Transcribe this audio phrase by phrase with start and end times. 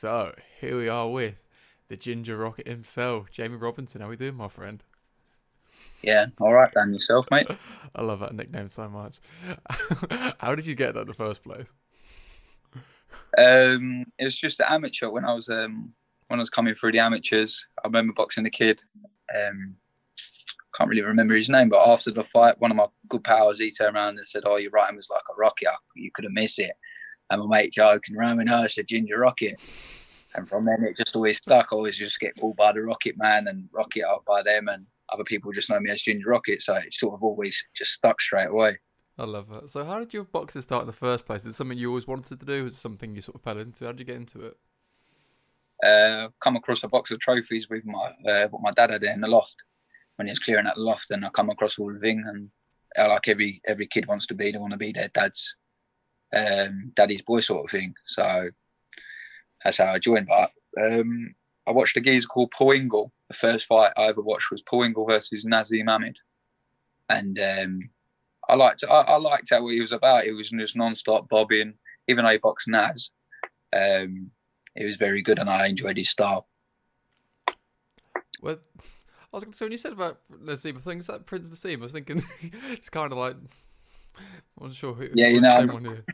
[0.00, 1.34] so here we are with
[1.88, 4.00] the Ginger Rocket himself, Jamie Robinson.
[4.00, 4.82] How we doing, my friend?
[6.02, 6.94] Yeah, all right, Dan.
[6.94, 7.46] Yourself, mate.
[7.94, 9.18] I love that nickname so much.
[10.40, 11.66] How did you get that in the first place?
[13.36, 15.92] Um, it was just an amateur when I was um
[16.28, 17.62] when I was coming through the amateurs.
[17.84, 18.82] I remember boxing a kid.
[19.36, 19.76] Um,
[20.74, 23.70] can't really remember his name, but after the fight, one of my good pals he
[23.70, 25.68] turned around and said, "Oh, your writing was like a rocket.
[25.94, 26.72] You couldn't miss it."
[27.30, 29.60] And my mate joking around with her said, "Ginger Rocket."
[30.34, 31.68] And from then it just always stuck.
[31.72, 34.86] I always just get called by the Rocket Man and Rocket out by them, and
[35.12, 36.62] other people just know me as Ginger Rocket.
[36.62, 38.78] So it sort of always just stuck straight away.
[39.20, 39.68] I love that.
[39.68, 41.42] So, how did your boxing start in the first place?
[41.42, 42.66] Is it something you always wanted to do?
[42.66, 43.84] Is it something you sort of fell into?
[43.84, 44.56] How did you get into it?
[45.84, 49.20] Uh, come across a box of trophies with my uh, what my dad had in
[49.20, 49.64] the loft
[50.16, 52.50] when he was clearing out the loft, and I come across all the thing, and
[52.96, 55.54] uh, like every every kid wants to be, they want to be their dad's
[56.34, 57.94] um, daddy's boy sort of thing.
[58.06, 58.50] So
[59.64, 60.28] that's how I joined.
[60.28, 61.34] But um,
[61.66, 63.12] I watched a geezer called Paul Ingle.
[63.28, 66.18] The first fight I ever watched was Paul Ingle versus Naseem Hamed,
[67.08, 67.90] and um,
[68.48, 70.26] I liked I, I, liked how he was about.
[70.26, 71.74] It was just non-stop bobbing.
[72.08, 73.10] Even though he boxed Naz,
[73.72, 74.30] um,
[74.74, 76.48] it was very good, and I enjoyed his style.
[78.42, 78.56] Well,
[79.32, 81.78] I was going to say when you said about Naseem, I think that Prince Naseem.
[81.78, 82.24] I was thinking
[82.70, 83.36] it's kind of like
[84.16, 84.22] I
[84.56, 85.08] wasn't sure who.
[85.14, 85.80] Yeah, you know.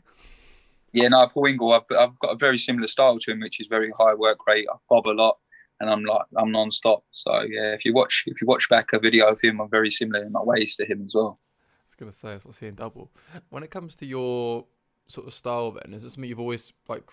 [0.93, 3.67] Yeah, no, Paul Ingle, I've, I've got a very similar style to him, which is
[3.67, 4.67] very high work rate.
[4.71, 5.37] I bob a lot,
[5.79, 7.03] and I'm like I'm non-stop.
[7.11, 9.91] So yeah, if you watch if you watch back a video of him, I'm very
[9.91, 11.39] similar in my ways to him as well.
[11.61, 13.11] I was gonna say I was seeing double.
[13.49, 14.65] When it comes to your
[15.07, 17.03] sort of style, then is it something you've always like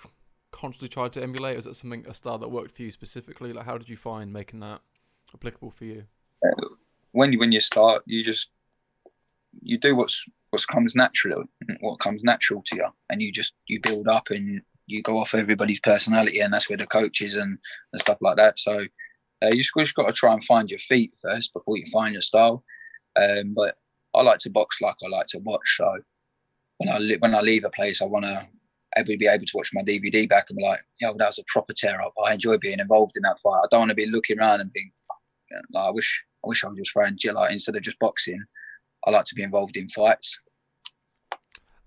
[0.51, 1.57] constantly tried to emulate?
[1.57, 3.53] Or is it something a style that worked for you specifically?
[3.53, 4.81] Like, how did you find making that
[5.35, 6.05] applicable for you?
[6.45, 6.69] Uh,
[7.13, 8.51] when you when you start, you just
[9.63, 11.45] you do what's what comes natural,
[11.81, 15.35] what comes natural to you, and you just you build up and you go off
[15.35, 17.59] everybody's personality, and that's where the coaches and,
[17.93, 18.59] and stuff like that.
[18.59, 18.85] So
[19.43, 22.13] uh, you just, just got to try and find your feet first before you find
[22.13, 22.65] your style.
[23.17, 23.77] Um, but
[24.15, 25.77] I like to box like I like to watch.
[25.77, 25.93] So
[26.79, 28.47] when I when I leave a place, I want to
[29.05, 31.73] be able to watch my DVD back and be like, "Yo, that was a proper
[31.73, 33.61] tear up." I enjoy being involved in that fight.
[33.65, 34.93] I don't want to be looking around and being
[35.51, 38.45] like, "I wish, I wish I was just throwing like instead of just boxing."
[39.07, 40.39] I like to be involved in fights.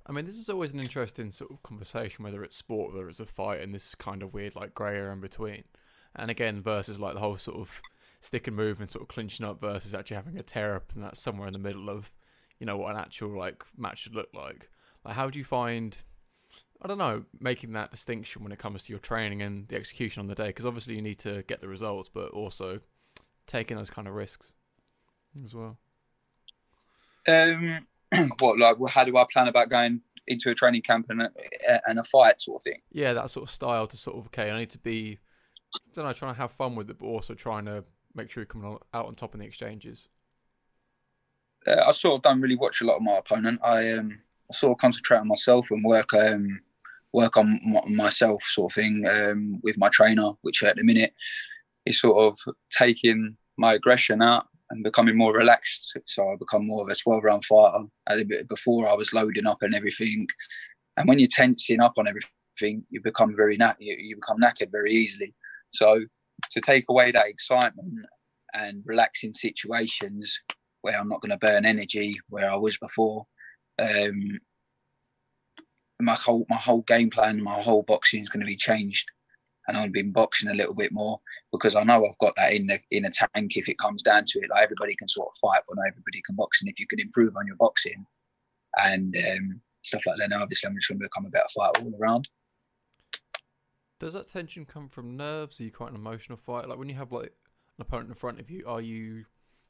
[0.05, 3.19] I mean, this is always an interesting sort of conversation, whether it's sport, whether it's
[3.19, 5.63] a fight, and this kind of weird like grey area in between.
[6.15, 7.81] And again, versus like the whole sort of
[8.21, 11.03] stick and move and sort of clinching up versus actually having a tear up, and
[11.03, 12.11] that's somewhere in the middle of,
[12.59, 14.69] you know, what an actual like match should look like.
[15.03, 15.97] Like, how do you find?
[16.81, 20.21] I don't know, making that distinction when it comes to your training and the execution
[20.21, 22.81] on the day, because obviously you need to get the results, but also
[23.47, 24.53] taking those kind of risks
[25.43, 25.79] as well.
[27.27, 27.87] Um,
[28.39, 31.31] what like how do I plan about going into a training camp and a,
[31.87, 32.81] and a fight sort of thing?
[32.91, 35.19] Yeah, that sort of style to sort of okay, I need to be,
[35.75, 37.83] I don't know, trying to have fun with it, but also trying to
[38.15, 40.09] make sure you're coming out on top in the exchanges.
[41.65, 43.59] Uh, I sort of don't really watch a lot of my opponent.
[43.63, 46.61] I um I sort of concentrate on myself and work um
[47.13, 51.13] work on myself sort of thing um, with my trainer, which at the minute
[51.85, 52.37] is sort of
[52.69, 55.97] taking my aggression out and becoming more relaxed.
[56.05, 57.85] So I become more of a 12 round fighter.
[58.07, 60.27] A little bit before I was loading up and everything.
[60.97, 64.91] And when you're tensing up on everything, you become very you, you become knackered very
[64.91, 65.33] easily.
[65.71, 66.01] So
[66.51, 68.05] to take away that excitement
[68.53, 70.39] and relaxing situations
[70.81, 73.25] where I'm not going to burn energy where I was before,
[73.79, 74.39] um,
[76.01, 79.07] my whole my whole game plan, my whole boxing is going to be changed
[79.67, 81.19] and I've been boxing a little bit more
[81.51, 84.25] because I know I've got that in the in a tank if it comes down
[84.27, 84.49] to it.
[84.49, 86.61] Like everybody can sort of fight, but not everybody can box.
[86.61, 88.05] And if you can improve on your boxing
[88.77, 91.81] and um, stuff like that, now obviously I'm just going to become a better fighter
[91.83, 92.27] all around.
[93.99, 95.59] Does that tension come from nerves?
[95.59, 96.67] Are you quite an emotional fighter?
[96.67, 97.33] Like when you have like
[97.77, 99.25] an opponent in front of you, are you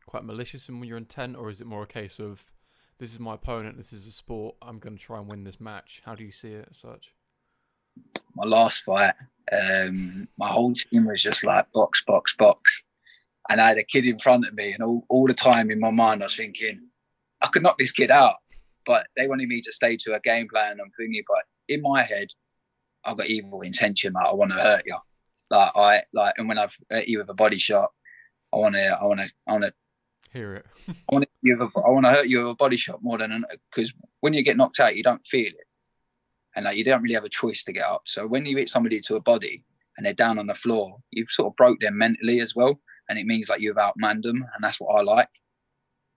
[0.06, 2.46] quite malicious in your intent, or is it more a case of
[3.00, 5.60] this is my opponent, this is a sport, I'm going to try and win this
[5.60, 6.02] match?
[6.06, 7.14] How do you see it as such?
[8.38, 9.16] My last fight,
[9.52, 12.84] um, my whole team was just like box, box, box.
[13.50, 15.80] And I had a kid in front of me, and all, all the time in
[15.80, 16.82] my mind, I was thinking,
[17.42, 18.36] I could knock this kid out.
[18.86, 21.24] But they wanted me to stay to a game plan and thingy.
[21.28, 22.28] But in my head,
[23.04, 24.14] I've got evil intention.
[24.14, 24.98] Like I want to hurt you.
[25.50, 27.92] Like I like, and when I've hurt you with a body shot,
[28.54, 29.74] I want to, I want to, I want to
[30.32, 30.66] hear it.
[30.88, 33.94] I want to, I want to hurt you with a body shot more than because
[34.22, 35.67] when you get knocked out, you don't feel it
[36.58, 38.02] and like you don't really have a choice to get up.
[38.06, 39.64] So when you hit somebody to a body
[39.96, 43.18] and they're down on the floor, you've sort of broke them mentally as well, and
[43.20, 45.30] it means like you've outmanned them, and that's what I like.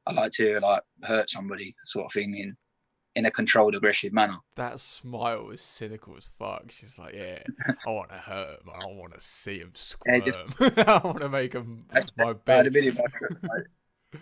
[0.06, 2.56] I like to like hurt somebody, sort of thing, in
[3.16, 4.36] in a controlled, aggressive manner.
[4.56, 6.70] That smile was cynical as fuck.
[6.70, 7.42] She's like, "Yeah,
[7.86, 8.70] I want to hurt him.
[8.72, 10.22] I want to see him squirm.
[10.24, 10.38] just-
[10.88, 11.84] I want to make him
[12.16, 12.90] my bed." my,
[13.42, 13.58] my,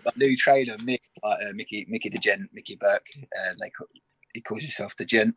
[0.04, 3.70] my new trainer, Mick, like, uh, Mickey, Mickey the Gent, Mickey Burke, uh, they
[4.34, 5.34] he calls himself the Gent.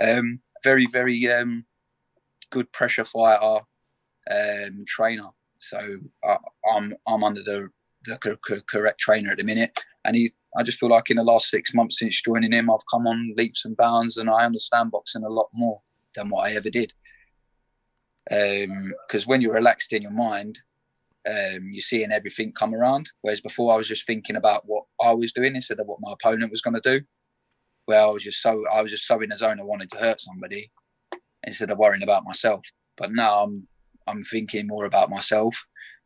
[0.00, 1.64] Um, very, very um,
[2.50, 3.60] good pressure fighter
[4.30, 5.28] um, trainer.
[5.58, 5.78] So
[6.24, 6.36] I,
[6.72, 7.68] I'm I'm under the
[8.04, 10.30] the co- co- correct trainer at the minute, and he.
[10.56, 13.34] I just feel like in the last six months since joining him, I've come on
[13.36, 15.80] leaps and bounds, and I understand boxing a lot more
[16.14, 16.92] than what I ever did.
[18.28, 20.58] Because when you're relaxed in your mind,
[21.28, 23.10] um, you're seeing everything come around.
[23.20, 26.12] Whereas before, I was just thinking about what I was doing instead of what my
[26.12, 27.04] opponent was going to do.
[27.88, 29.98] Where I was just so I was just so in the zone, I wanted to
[29.98, 30.70] hurt somebody
[31.44, 32.60] instead of worrying about myself.
[32.98, 33.66] But now I'm
[34.06, 35.56] I'm thinking more about myself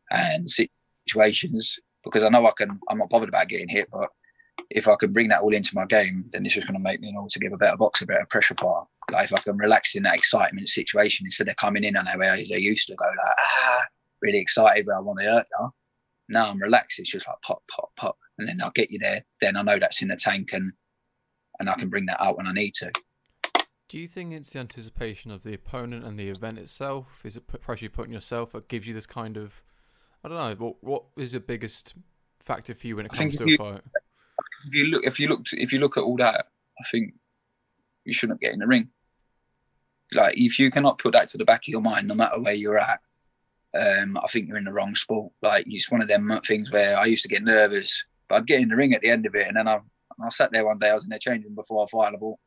[0.09, 2.79] and situations because I know I can.
[2.89, 4.09] I'm not bothered about getting hit, but
[4.69, 7.01] if I can bring that all into my game, then it's just going to make
[7.01, 8.85] me an altogether better boxer, better pressure fighter.
[9.11, 12.17] Like if I can relax in that excitement situation instead of coming in and the
[12.17, 13.85] way they used to go like ah
[14.21, 15.69] really excited but I want to hurt you.
[16.29, 16.99] Now I'm relaxed.
[16.99, 19.21] It's just like pop, pop, pop, and then I'll get you there.
[19.41, 20.71] Then I know that's in the tank and
[21.59, 22.91] and I can bring that out when I need to.
[23.89, 27.21] Do you think it's the anticipation of the opponent and the event itself?
[27.23, 29.61] Is it pressure you put on yourself that gives you this kind of,
[30.23, 31.93] I don't know, what what is the biggest
[32.39, 33.81] factor for you when it comes to if a you- fight?
[34.65, 36.47] If you look, if you look, if you look at all that,
[36.79, 37.13] I think
[38.05, 38.89] you shouldn't get in the ring.
[40.13, 42.53] Like if you cannot put that to the back of your mind, no matter where
[42.53, 43.01] you're at,
[43.73, 45.33] um, I think you're in the wrong sport.
[45.41, 48.61] Like it's one of them things where I used to get nervous, but I'd get
[48.61, 49.67] in the ring at the end of it, and then
[50.23, 52.13] I, I sat there one day, I was in the changing room before I fight.
[52.13, 52.39] I thought,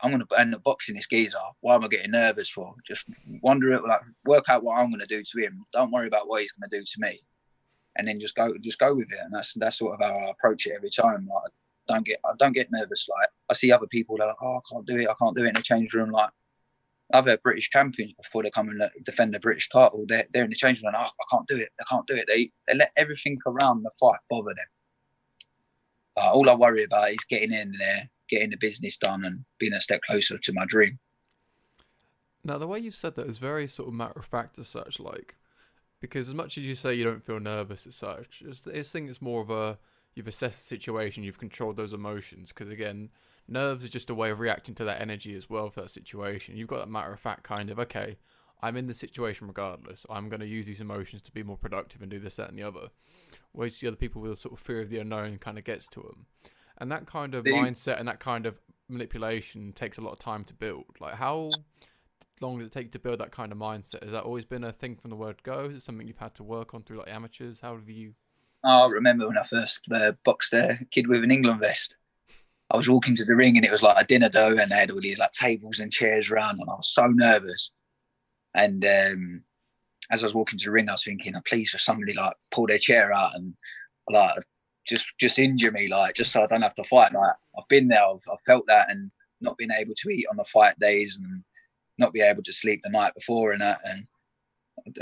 [0.00, 1.38] I'm going to end up boxing this geezer.
[1.60, 2.74] Why am I getting nervous for?
[2.86, 3.06] Just
[3.40, 5.64] wonder it, like work out what I'm going to do to him.
[5.72, 7.20] Don't worry about what he's going to do to me,
[7.96, 9.18] and then just go, just go with it.
[9.22, 11.28] And that's that's sort of how I approach it every time.
[11.32, 11.52] Like,
[11.88, 13.08] I don't get, I don't get nervous.
[13.08, 15.08] Like I see other people, they're like, oh, I can't do it.
[15.08, 16.10] I can't do it in the change room.
[16.10, 16.30] Like
[17.14, 20.56] other British champions before they come and defend the British title, they're, they're in the
[20.56, 20.94] change room.
[20.94, 21.68] And, oh, I can't do it.
[21.80, 22.24] I can't do it.
[22.26, 24.66] They they let everything around the fight bother them.
[26.16, 29.72] Uh, all I worry about is getting in there, getting the business done, and being
[29.72, 30.98] a step closer to my dream.
[32.44, 34.98] Now, the way you said that is very sort of matter of fact as such,
[34.98, 35.36] like,
[36.00, 39.08] because as much as you say you don't feel nervous as such, it's, I think
[39.08, 39.78] it's more of a
[40.14, 42.48] you've assessed the situation, you've controlled those emotions.
[42.48, 43.10] Because again,
[43.48, 46.56] nerves is just a way of reacting to that energy as well for that situation.
[46.56, 48.16] You've got that matter of fact kind of okay.
[48.62, 50.06] I'm in the situation regardless.
[50.08, 52.58] I'm going to use these emotions to be more productive and do this, that, and
[52.58, 52.88] the other.
[53.52, 55.88] Whereas the other people with a sort of fear of the unknown kind of gets
[55.90, 56.26] to them,
[56.78, 60.44] and that kind of mindset and that kind of manipulation takes a lot of time
[60.44, 60.84] to build.
[61.00, 61.50] Like how
[62.40, 64.02] long did it take to build that kind of mindset?
[64.02, 65.66] Has that always been a thing from the word go?
[65.66, 67.60] Is it something you've had to work on through like amateurs?
[67.60, 68.14] How have you?
[68.64, 71.96] I remember when I first uh, boxed a kid with an England vest.
[72.70, 74.76] I was walking to the ring and it was like a dinner dough, and they
[74.76, 77.72] had all these like tables and chairs around, and I was so nervous.
[78.54, 79.42] And um,
[80.10, 82.34] as I was walking to the ring, I was thinking, oh, please, for somebody like
[82.50, 83.54] pull their chair out and
[84.10, 84.34] like
[84.86, 87.12] just just injure me, like just so I don't have to fight.
[87.12, 89.10] Like I've been there, I've, I've felt that, and
[89.40, 91.42] not being able to eat on the fight days and
[91.98, 93.80] not be able to sleep the night before and that.
[93.84, 94.06] And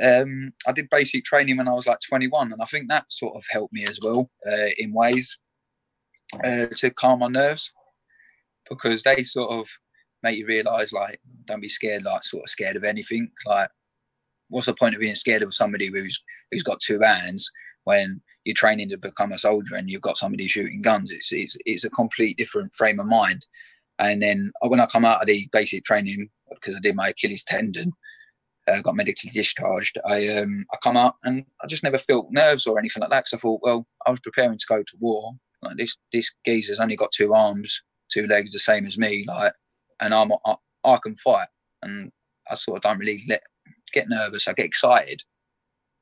[0.03, 3.37] um, I did basic training when I was like 21, and I think that sort
[3.37, 5.39] of helped me as well uh, in ways
[6.45, 7.73] uh, to calm my nerves
[8.69, 9.69] because they sort of
[10.23, 13.31] make you realise like don't be scared, like sort of scared of anything.
[13.47, 13.71] Like,
[14.49, 17.51] what's the point of being scared of somebody who's who's got two hands
[17.85, 21.11] when you're training to become a soldier and you've got somebody shooting guns?
[21.13, 23.47] It's it's it's a complete different frame of mind.
[23.99, 27.09] And then uh, when I come out of the basic training because I did my
[27.09, 27.93] Achilles tendon
[28.67, 32.67] uh, got medically discharged, I um I come out and I just never felt nerves
[32.67, 33.25] or anything like that.
[33.25, 35.33] Because I thought, well, I was preparing to go to war.
[35.63, 39.25] Like this this geezer's only got two arms, two legs, the same as me.
[39.27, 39.53] Like,
[40.01, 40.55] and I'm I,
[40.85, 41.49] I can fight,
[41.83, 42.11] and
[42.51, 43.43] I sort of don't really let
[43.93, 44.49] get nervous.
[44.49, 45.23] I get excited.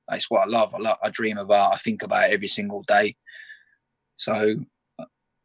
[0.08, 0.74] That's what I love.
[0.74, 0.98] I love.
[1.02, 1.74] I dream about.
[1.74, 3.16] I think about it every single day.
[4.16, 4.56] So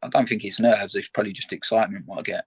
[0.04, 0.94] I don't think it's nerves.
[0.94, 2.44] It's probably just excitement what I get.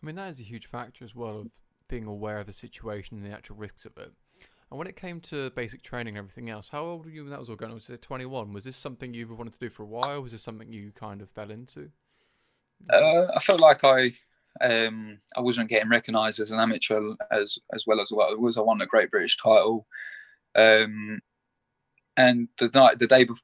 [0.00, 1.48] I mean, that is a huge factor as well of
[1.88, 4.12] being aware of the situation and the actual risks of it.
[4.70, 7.30] And when it came to basic training and everything else, how old were you when
[7.30, 7.76] that was all going on?
[7.76, 8.52] Was it 21?
[8.52, 10.20] Was this something you wanted to do for a while?
[10.20, 11.90] Was this something you kind of fell into?
[12.92, 14.12] Uh, I felt like I
[14.60, 18.58] um, I wasn't getting recognised as an amateur as as well as what I was.
[18.58, 19.86] I won a Great British title,
[20.54, 21.20] um,
[22.16, 23.42] and the night, the day, before,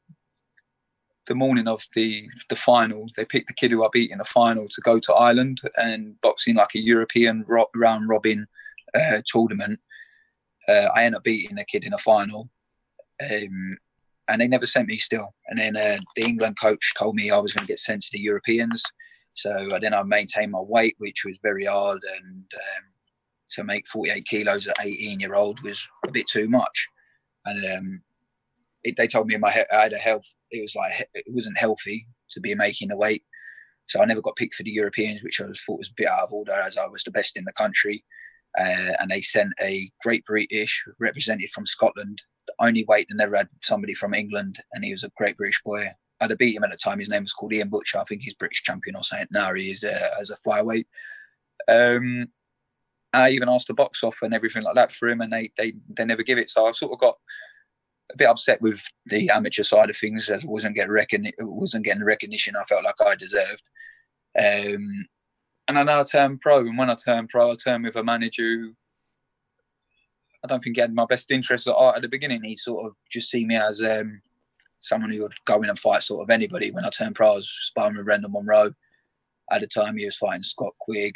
[1.27, 4.25] the morning of the the final, they picked the kid who I beat in the
[4.25, 8.47] final to go to Ireland and boxing like a European ro- round robin
[8.95, 9.81] uh, tournament.
[10.69, 12.51] Uh, I ended up beating the kid in the final,
[13.31, 13.77] um,
[14.29, 15.35] and they never sent me still.
[15.49, 18.11] And then uh, the England coach told me I was going to get sent to
[18.13, 18.83] the Europeans
[19.35, 22.85] So then I maintained my weight, which was very hard, and um,
[23.51, 26.89] to make 48 kilos at 18 year old was a bit too much.
[27.45, 28.03] And um,
[28.85, 30.27] it, they told me my I had a health.
[30.51, 33.25] It was like it wasn't healthy to be making the weight.
[33.87, 36.23] So I never got picked for the Europeans, which I thought was a bit out
[36.23, 38.05] of order, as I was the best in the country.
[38.59, 43.37] Uh, and they sent a Great British represented from Scotland, the only weight they never
[43.37, 45.89] had somebody from England, and he was a Great British boy.
[46.21, 46.99] I'd have beat him at the time.
[46.99, 47.99] His name was called Iain Butcher.
[47.99, 49.27] I think he's British champion or something.
[49.31, 50.87] Now he is uh, as a flyweight.
[51.69, 52.29] Um,
[53.13, 55.75] I even asked the box off and everything like that for him, and they they
[55.89, 56.51] they never give it.
[56.51, 57.17] So I've sort of got
[58.13, 62.07] a bit upset with the amateur side of things as wasn't getting wasn't getting the
[62.07, 63.69] recognition I felt like I deserved.
[64.39, 65.07] Um,
[65.67, 68.05] and I know I turned pro, and when I turned pro, I turned with a
[68.05, 68.75] manager who
[70.45, 72.43] I don't think he had my best interests at heart at the beginning.
[72.43, 74.21] He sort of just see me as um,
[74.85, 76.71] someone who would go in and fight sort of anybody.
[76.71, 78.73] When I turned pro, I was sparring with Rendall Munroe.
[79.51, 81.15] At the time, he was fighting Scott Quigg.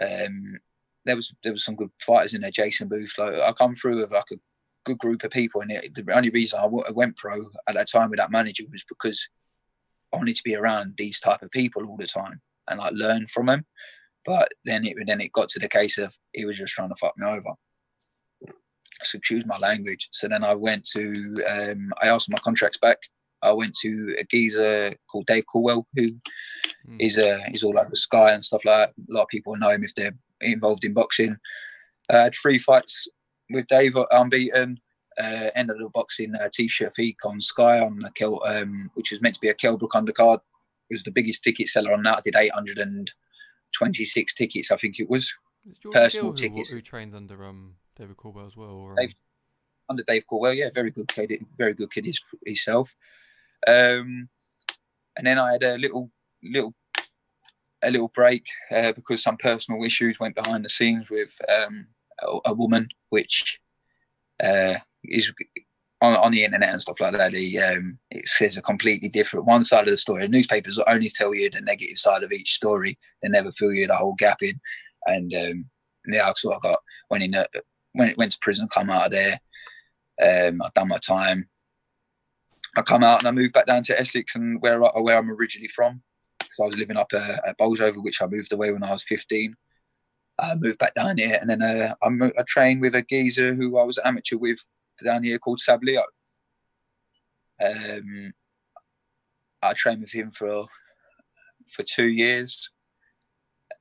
[0.00, 0.58] Um,
[1.06, 2.50] there was there was some good fighters in there.
[2.50, 3.14] Jason Booth.
[3.18, 4.36] Like I come through with like a
[4.84, 8.10] good group of people, and it, the only reason I went pro at that time
[8.10, 9.28] with that manager was because
[10.12, 13.26] I wanted to be around these type of people all the time and like learn
[13.26, 13.64] from them.
[14.24, 16.96] But then it then it got to the case of he was just trying to
[16.96, 17.54] fuck me over.
[19.00, 20.08] Excuse my language.
[20.12, 22.98] So then I went to um, I asked my contracts back.
[23.42, 26.96] I went to a geezer called Dave Coldwell, who mm.
[26.98, 29.08] is uh, he's all over Sky and stuff like that.
[29.08, 31.36] A lot of people know him if they're involved in boxing.
[32.10, 33.08] I had three fights
[33.50, 34.78] with Dave unbeaten.
[35.18, 39.20] Uh, ended the boxing uh, t-shirt feek on Sky on the Kel, um, which was
[39.20, 40.38] meant to be a Kell Brook undercard.
[40.88, 42.18] It was the biggest ticket seller on that.
[42.18, 45.34] I did 826 tickets, I think it was.
[45.92, 46.70] Personal Gill tickets.
[46.70, 48.70] Who, who trains under um, David Coldwell as well?
[48.70, 49.14] Or, Dave,
[49.88, 52.94] under Dave Coldwell, yeah, very good kid, very good kid his, himself.
[53.66, 54.28] Um,
[55.16, 56.10] and then I had a little,
[56.42, 56.74] little,
[57.82, 61.86] a little break uh, because some personal issues went behind the scenes with um,
[62.22, 63.60] a, a, woman, which
[64.42, 65.30] uh, is
[66.00, 69.62] on, on the internet and stuff like that, um, it says a completely different one
[69.62, 70.22] side of the story.
[70.22, 73.86] The newspapers only tell you the negative side of each story; they never fill you
[73.86, 74.58] the whole gap in.
[75.04, 75.64] And um,
[76.06, 76.78] yeah, I sort of got
[77.10, 77.44] went in, when
[77.94, 79.40] it went to prison, come out of there.
[80.22, 81.48] Um, I've done my time.
[82.76, 85.68] I come out and I moved back down to Essex and where where I'm originally
[85.68, 86.02] from.
[86.52, 89.04] So I was living up uh, at Bolsover, which I moved away when I was
[89.04, 89.54] 15.
[90.38, 93.78] I moved back down here, and then uh, I, I trained with a geezer who
[93.78, 94.58] I was amateur with
[95.04, 96.02] down here called Sablio.
[97.62, 98.32] Um,
[99.62, 100.66] I trained with him for
[101.68, 102.70] for two years,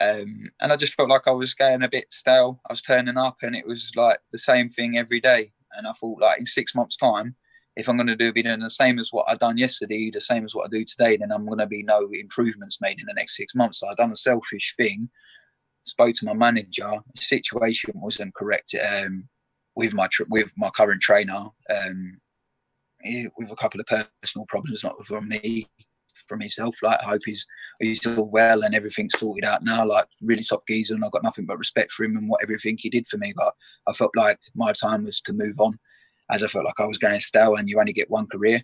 [0.01, 2.61] um, and I just felt like I was getting a bit stale.
[2.69, 5.51] I was turning up, and it was like the same thing every day.
[5.73, 7.35] And I thought, like in six months' time,
[7.75, 10.21] if I'm going to do be doing the same as what I done yesterday, the
[10.21, 13.05] same as what I do today, then I'm going to be no improvements made in
[13.05, 13.79] the next six months.
[13.79, 15.09] So I done a selfish thing.
[15.85, 16.91] Spoke to my manager.
[17.15, 18.75] The situation wasn't correct.
[18.75, 19.29] Um,
[19.75, 22.17] with my with my current trainer um,
[23.37, 25.67] with a couple of personal problems, not from me,
[26.27, 26.77] from himself.
[26.81, 27.45] Like I hope he's
[27.79, 29.85] he's all well and everything's sorted out now.
[29.85, 32.77] Like really top geezer, and I've got nothing but respect for him and what everything
[32.79, 33.33] he did for me.
[33.35, 33.53] But
[33.87, 35.77] I felt like my time was to move on,
[36.31, 38.61] as I felt like I was going stale, and you only get one career.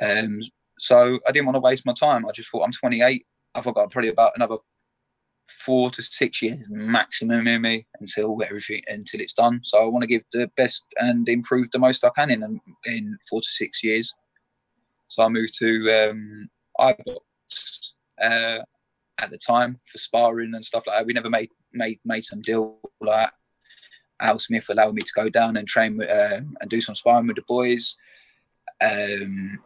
[0.00, 0.40] Um,
[0.78, 2.26] so I didn't want to waste my time.
[2.26, 3.24] I just thought I'm 28.
[3.54, 4.56] I've got probably about another
[5.46, 9.60] four to six years maximum in me until everything until it's done.
[9.62, 13.16] So I want to give the best and improve the most I can in in
[13.28, 14.12] four to six years.
[15.08, 18.58] So I moved to um, iBox uh,
[19.18, 21.06] at the time for sparring and stuff like that.
[21.06, 23.30] We never made made made some deal like
[24.20, 27.36] Al Smith allowed me to go down and train uh, and do some sparring with
[27.36, 27.96] the boys.
[28.80, 29.58] Um,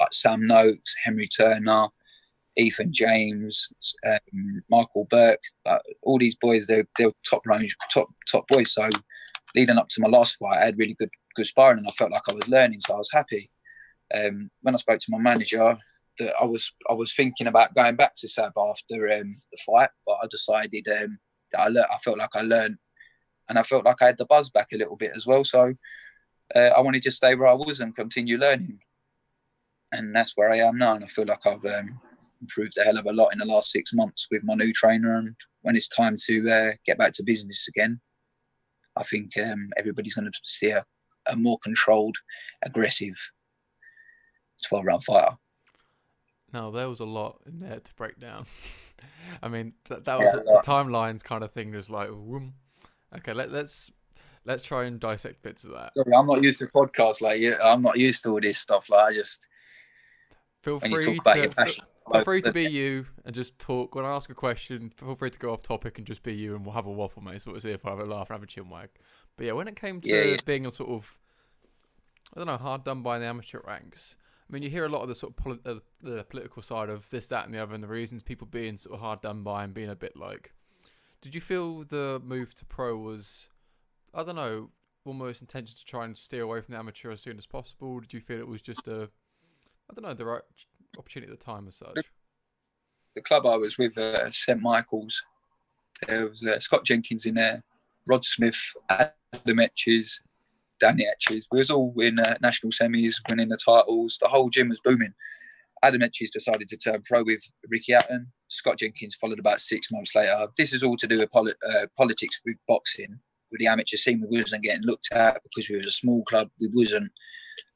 [0.00, 1.88] like Sam Noakes, Henry Turner,
[2.56, 3.68] Ethan James,
[4.06, 8.72] um, Michael Burke, like all these boys, they're, they're top range, top top boys.
[8.72, 8.88] So
[9.54, 12.10] leading up to my last fight, I had really good good sparring, and I felt
[12.10, 13.50] like I was learning, so I was happy.
[14.14, 15.76] Um, when I spoke to my manager,
[16.18, 19.90] that I was I was thinking about going back to Sab after um, the fight,
[20.06, 21.18] but I decided um,
[21.52, 22.76] that I, I felt like I learned,
[23.48, 25.44] and I felt like I had the buzz back a little bit as well.
[25.44, 25.74] So
[26.54, 28.78] uh, I wanted to stay where I was and continue learning,
[29.92, 30.94] and that's where I am now.
[30.94, 32.00] And I feel like I've um,
[32.40, 35.16] improved a hell of a lot in the last six months with my new trainer.
[35.16, 38.00] And when it's time to uh, get back to business again,
[38.96, 40.84] I think um, everybody's going to see a,
[41.26, 42.16] a more controlled,
[42.64, 43.16] aggressive
[44.66, 45.36] 12 round fighter.
[46.52, 48.46] No, there was a lot in there to break down.
[49.42, 51.72] I mean, that, that was yeah, the timelines kind of thing.
[51.72, 52.54] Was like, whoom.
[53.16, 53.90] okay, let, let's
[54.44, 55.92] let's try and dissect bits of that.
[55.96, 57.56] Sorry, I'm not used to podcasts like you.
[57.62, 58.88] I'm not used to all this stuff.
[58.90, 59.46] Like I just
[60.62, 63.94] feel free to feel free to be you and just talk.
[63.94, 66.54] When I ask a question, feel free to go off topic and just be you,
[66.54, 67.42] and we'll have a waffle, mate.
[67.42, 68.90] Sort of see if I have a laugh and have a chin wag.
[69.36, 70.36] But yeah, when it came to Yeah, yeah.
[70.44, 71.16] being a sort of,
[72.34, 74.16] I don't know, hard done by in the amateur ranks.
[74.48, 76.88] I mean, you hear a lot of the sort of poli- uh, the political side
[76.88, 79.42] of this, that, and the other, and the reasons people being sort of hard done
[79.42, 80.54] by and being a bit like.
[81.20, 83.48] Did you feel the move to pro was,
[84.14, 84.70] I don't know,
[85.04, 88.00] almost intention to try and steer away from the amateur as soon as possible?
[88.00, 89.10] Did you feel it was just a,
[89.90, 90.42] I don't know, the right
[90.96, 92.06] opportunity at the time as such?
[93.18, 95.22] the club I was with, uh, St Michael's,
[96.06, 97.64] there was uh, Scott Jenkins in there,
[98.08, 100.20] Rod Smith, Adam Etches,
[100.80, 101.46] Danny Etches.
[101.50, 104.18] We was all in uh, national semis, winning the titles.
[104.20, 105.14] The whole gym was booming.
[105.82, 108.32] Adam Etches decided to turn pro with Ricky Hatton.
[108.48, 110.48] Scott Jenkins followed about six months later.
[110.56, 113.18] This is all to do with poli- uh, politics with boxing.
[113.50, 116.50] With the amateur scene, we wasn't getting looked at because we was a small club.
[116.60, 117.10] We wasn't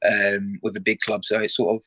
[0.05, 1.25] um, with a big club.
[1.25, 1.83] So it's sort of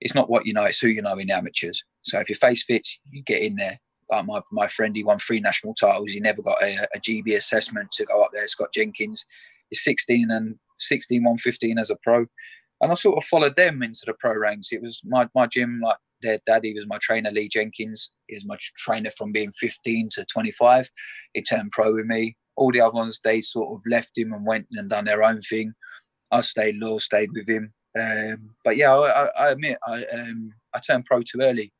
[0.00, 1.82] it's not what you know, it's who you know in the amateurs.
[2.02, 3.78] So if your face fits, you get in there.
[4.10, 6.12] Like my, my friend, he won three national titles.
[6.12, 8.46] He never got a, a GB assessment to go up there.
[8.46, 9.24] Scott Jenkins
[9.72, 12.26] 16 and 16, 115 as a pro.
[12.80, 14.68] And I sort of followed them into the pro ranks.
[14.70, 18.10] It was my, my gym, like their daddy was my trainer, Lee Jenkins.
[18.26, 20.90] He was my trainer from being 15 to 25.
[21.32, 22.36] He turned pro with me.
[22.56, 25.40] All the other ones, they sort of left him and went and done their own
[25.42, 25.72] thing.
[26.30, 27.72] I stayed loyal, stayed with him.
[27.98, 31.72] Um, but yeah, I, I, admit I um, I turned pro too early.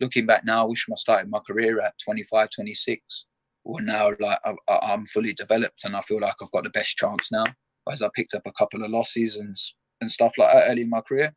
[0.00, 3.24] Looking back now, I wish I started my career at 25, 26.
[3.64, 4.38] Well, now like
[4.68, 7.44] I'm fully developed and I feel like I've got the best chance now.
[7.90, 9.56] As I picked up a couple of losses and
[10.00, 11.34] and stuff like that early in my career,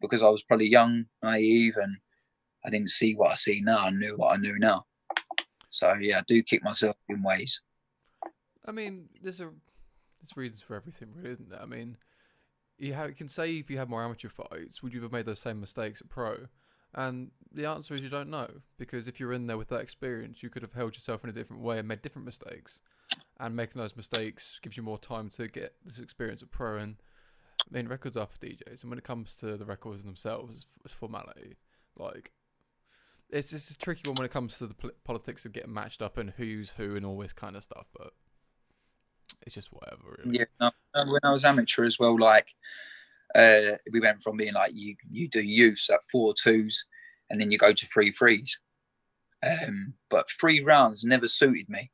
[0.00, 1.96] because I was probably young, naive, and
[2.64, 3.78] I didn't see what I see now.
[3.78, 4.84] I knew what I knew now.
[5.70, 7.60] So yeah, I do kick myself in ways.
[8.66, 9.50] I mean, there's a
[10.20, 11.62] there's reasons for everything, really, isn't there?
[11.62, 11.96] I mean,
[12.78, 15.26] you, have, you can say if you had more amateur fights, would you have made
[15.26, 16.46] those same mistakes at pro?
[16.94, 18.48] And the answer is you don't know
[18.78, 21.32] because if you're in there with that experience, you could have held yourself in a
[21.32, 22.80] different way and made different mistakes.
[23.38, 26.78] And making those mistakes gives you more time to get this experience at pro.
[26.78, 26.96] And
[27.70, 30.94] I mean, records are for DJs, and when it comes to the records themselves, it's,
[30.94, 31.56] formality.
[31.96, 32.32] Like,
[33.30, 36.18] it's just a tricky one when it comes to the politics of getting matched up
[36.18, 37.88] and who's who and all this kind of stuff.
[37.96, 38.12] But
[39.42, 40.20] it's just whatever.
[40.24, 40.38] Really.
[40.38, 42.54] Yeah, no, when I was amateur as well, like
[43.34, 46.84] uh, we went from being like you you do youths at four twos,
[47.30, 48.58] and then you go to three threes.
[49.44, 51.90] Um, but three rounds never suited me.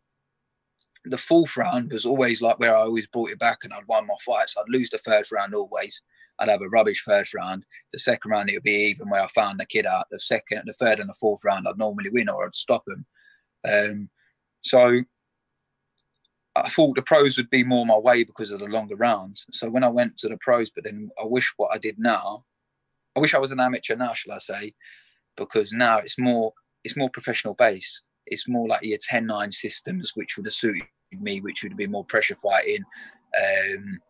[1.04, 4.06] The fourth round was always like where I always brought it back, and I'd won
[4.06, 4.54] my fights.
[4.56, 6.02] I'd lose the first round always.
[6.38, 7.64] I'd have a rubbish first round.
[7.92, 10.06] The second round it would be even where I found the kid out.
[10.10, 13.06] The second, the third, and the fourth round I'd normally win or I'd stop him.
[13.68, 14.10] Um,
[14.62, 15.02] so
[16.56, 19.46] I thought the pros would be more my way because of the longer rounds.
[19.52, 22.44] So when I went to the pros, but then I wish what I did now,
[23.16, 24.74] I wish I was an amateur now, shall I say,
[25.36, 28.02] because now it's more it's more professional based.
[28.26, 30.82] It's more like your 10-9 systems, which would have suited
[31.12, 32.84] me, which would have been more pressure fighting.
[33.36, 34.00] Um,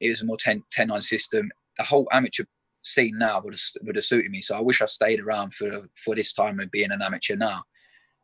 [0.00, 1.50] it, was a more 10, 10-9 system.
[1.78, 2.44] The whole amateur
[2.82, 4.40] scene now would have, would have suited me.
[4.40, 7.64] So I wish I stayed around for for this time of being an amateur now.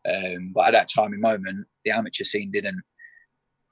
[0.07, 2.83] Um, but at that time and moment, the amateur scene didn't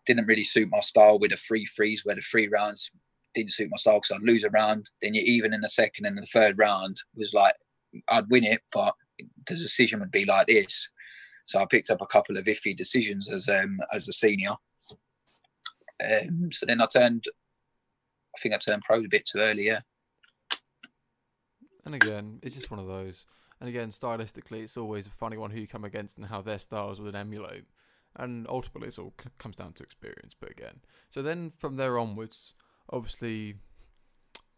[0.04, 2.90] didn't really suit my style with the three threes, where the three rounds
[3.34, 4.88] didn't suit my style because I'd lose a round.
[5.00, 7.54] Then you even in the second and the third round was like
[8.08, 10.88] I'd win it, but the decision would be like this.
[11.44, 14.54] So I picked up a couple of iffy decisions as um as a senior.
[16.02, 17.24] Um, so then I turned,
[18.36, 19.66] I think I turned pro a bit too early.
[19.66, 19.80] Yeah,
[21.84, 23.24] And again, it's just one of those.
[23.62, 26.58] And again, stylistically, it's always a funny one who you come against and how their
[26.58, 27.62] styles would emulate.
[28.16, 30.34] And ultimately, it all c- comes down to experience.
[30.38, 32.54] But again, so then from there onwards,
[32.90, 33.54] obviously,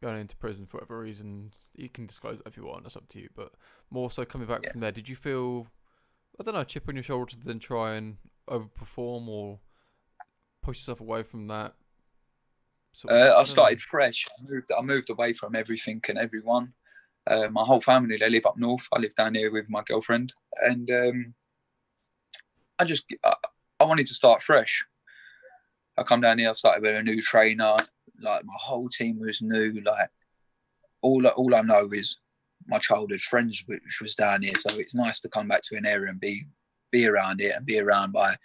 [0.02, 2.84] going into prison for whatever reason, you can disclose that if you want.
[2.84, 3.28] That's up to you.
[3.36, 3.52] But
[3.90, 4.72] more so coming back Yeah.
[4.72, 5.66] from there, did you feel,
[6.40, 8.16] I don't know, a chip on your shoulder to then try and
[8.48, 9.60] overperform or
[10.62, 11.74] push yourself away from that?
[12.94, 14.26] sort of- uh, I started fresh.
[14.38, 16.72] I moved, I moved away from everything and everyone.
[17.26, 18.86] Uh, my whole family they live up north.
[18.92, 20.32] I live down here with my girlfriend,
[20.62, 21.34] and um,
[22.78, 23.34] I just I,
[23.80, 24.84] I wanted to start fresh.
[25.96, 26.50] I come down here.
[26.50, 27.76] I started with a new trainer.
[28.20, 29.80] Like my whole team was new.
[29.84, 30.10] Like
[31.02, 32.18] all all I know is
[32.66, 34.54] my childhood friends, which was down here.
[34.66, 36.46] So it's nice to come back to an area and be
[36.90, 38.36] be around it and be around by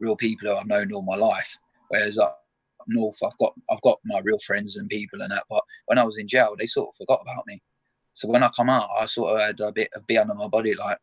[0.00, 1.56] real people who I've known all my life.
[1.88, 2.40] Whereas up
[2.86, 5.44] north, I've got I've got my real friends and people and that.
[5.48, 7.62] But when I was in jail, they sort of forgot about me.
[8.14, 10.48] So when I come out, I sort of had a bit of be under my
[10.48, 10.98] body, like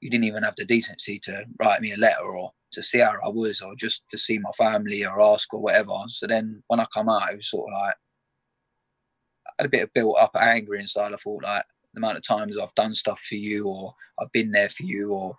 [0.00, 3.12] you didn't even have the decency to write me a letter or to see how
[3.24, 5.92] I was or just to see my family or ask or whatever.
[6.08, 7.94] So then when I come out, it was sort of like
[9.46, 11.12] I had a bit of built up anger inside.
[11.12, 14.50] I thought like the amount of times I've done stuff for you or I've been
[14.50, 15.36] there for you or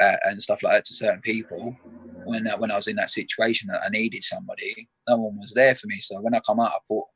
[0.00, 1.76] uh, and stuff like that to certain people
[2.24, 5.52] when uh, when I was in that situation that I needed somebody, no one was
[5.52, 5.98] there for me.
[6.00, 7.06] So when I come out, I thought,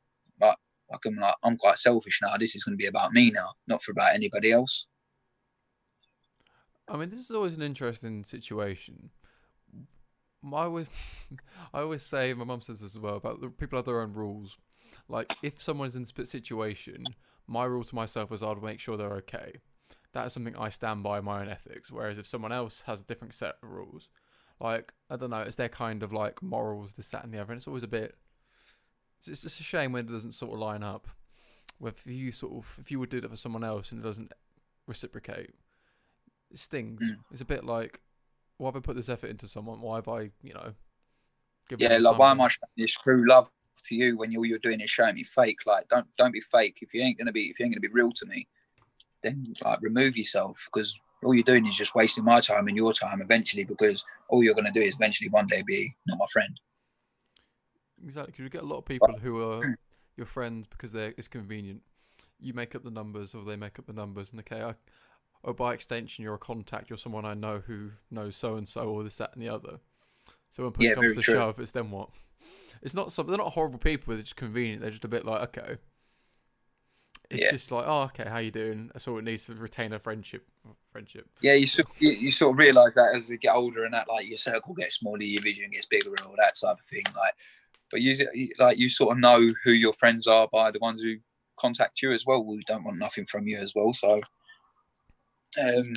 [0.41, 0.55] like,
[0.93, 2.35] I'm like, I'm quite selfish now.
[2.37, 4.85] This is going to be about me now, not for about anybody else.
[6.87, 9.11] I mean, this is always an interesting situation.
[10.43, 10.87] I always,
[11.73, 14.57] I always say, my mum says this as well about people have their own rules.
[15.07, 17.03] Like, if someone's in a situation,
[17.47, 19.55] my rule to myself is I'd make sure they're okay.
[20.13, 21.91] That is something I stand by my own ethics.
[21.91, 24.09] Whereas if someone else has a different set of rules,
[24.59, 27.53] like I don't know, it's their kind of like morals, this, that, and the other,
[27.53, 28.15] and it's always a bit.
[29.27, 31.07] It's just a shame when it doesn't sort of line up.
[31.83, 34.33] If you sort of, if you would do that for someone else and it doesn't
[34.87, 35.51] reciprocate,
[36.51, 37.01] it stings.
[37.01, 37.17] Mm.
[37.31, 38.01] It's a bit like,
[38.57, 39.81] why have I put this effort into someone?
[39.81, 40.73] Why have I, you know,
[41.77, 43.49] yeah, like why am I showing this true love
[43.83, 45.59] to you when all you're doing is showing me fake?
[45.65, 46.79] Like, don't don't be fake.
[46.81, 48.47] If you ain't gonna be, if you ain't gonna be real to me,
[49.21, 52.93] then like remove yourself because all you're doing is just wasting my time and your
[52.93, 56.59] time eventually because all you're gonna do is eventually one day be not my friend.
[58.03, 59.77] Exactly, because you get a lot of people who are
[60.17, 61.81] your friends because they're it's convenient.
[62.39, 64.75] You make up the numbers, or they make up the numbers, and okay, I,
[65.43, 66.89] or by extension, you're a contact.
[66.89, 69.79] You're someone I know who knows so and so, or this, that, and the other.
[70.51, 71.33] So when push yeah, comes to true.
[71.33, 72.09] shove, it's then what?
[72.81, 73.27] It's not some.
[73.27, 74.13] They're not horrible people.
[74.13, 74.81] They're just convenient.
[74.81, 75.77] They're just a bit like okay.
[77.29, 77.51] It's yeah.
[77.51, 78.89] just like, oh, okay, how you doing?
[78.91, 80.47] That's all it needs to retain a friendship.
[80.91, 81.27] Friendship.
[81.41, 84.09] Yeah, you sort you, you sort of realise that as you get older, and that
[84.09, 87.03] like your circle gets smaller, your vision gets bigger, and all that type of thing.
[87.15, 87.33] Like,
[87.91, 88.15] but you
[88.59, 91.15] like you sort of know who your friends are by the ones who
[91.59, 92.43] contact you as well.
[92.43, 93.93] We don't want nothing from you as well.
[93.93, 94.21] So,
[95.61, 95.93] um,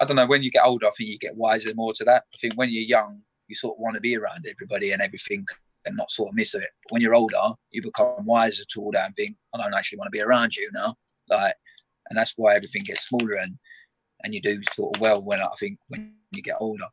[0.00, 0.26] I don't know.
[0.26, 2.24] When you get older, I think you get wiser more to that.
[2.34, 5.44] I think when you're young, you sort of want to be around everybody and everything
[5.86, 6.68] and not sort of miss it.
[6.82, 9.98] But when you're older, you become wiser to all that and think, I don't actually
[9.98, 10.96] want to be around you now.
[11.28, 11.54] Like,
[12.08, 13.56] and that's why everything gets smaller and
[14.24, 16.86] and you do sort of well when I think when you get older.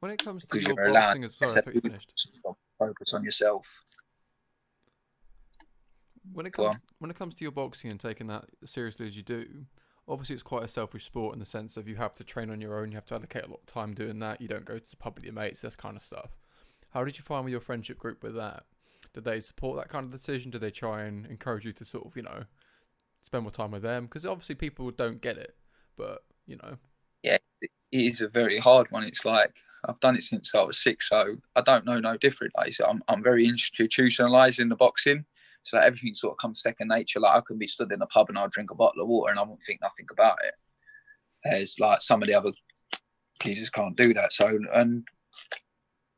[0.00, 2.12] When it comes to your boxing as well, I you finished.
[2.78, 3.66] Focus on yourself.
[6.32, 9.22] When it comes when it comes to your boxing and taking that seriously as you
[9.22, 9.66] do,
[10.08, 12.60] obviously it's quite a selfish sport in the sense of you have to train on
[12.60, 14.40] your own, you have to allocate a lot of time doing that.
[14.40, 16.30] You don't go to the pub with your mates, this kind of stuff.
[16.90, 18.64] How did you find with your friendship group with that?
[19.14, 20.50] Did they support that kind of decision?
[20.50, 22.44] Did they try and encourage you to sort of, you know,
[23.22, 24.04] spend more time with them?
[24.04, 25.56] Because obviously people don't get it,
[25.96, 26.76] but you know.
[27.22, 29.04] Yeah, it is a very hard one.
[29.04, 32.52] It's like I've done it since I was six, so I don't know no different.
[32.56, 35.24] Like I'm, I'm very institutionalized in the boxing,
[35.62, 37.20] so everything sort of comes second nature.
[37.20, 39.30] Like I can be stood in a pub and I'll drink a bottle of water
[39.30, 40.54] and I won't think nothing about it.
[41.44, 42.50] As like some of the other
[43.40, 44.32] geezers can't do that.
[44.32, 45.06] So and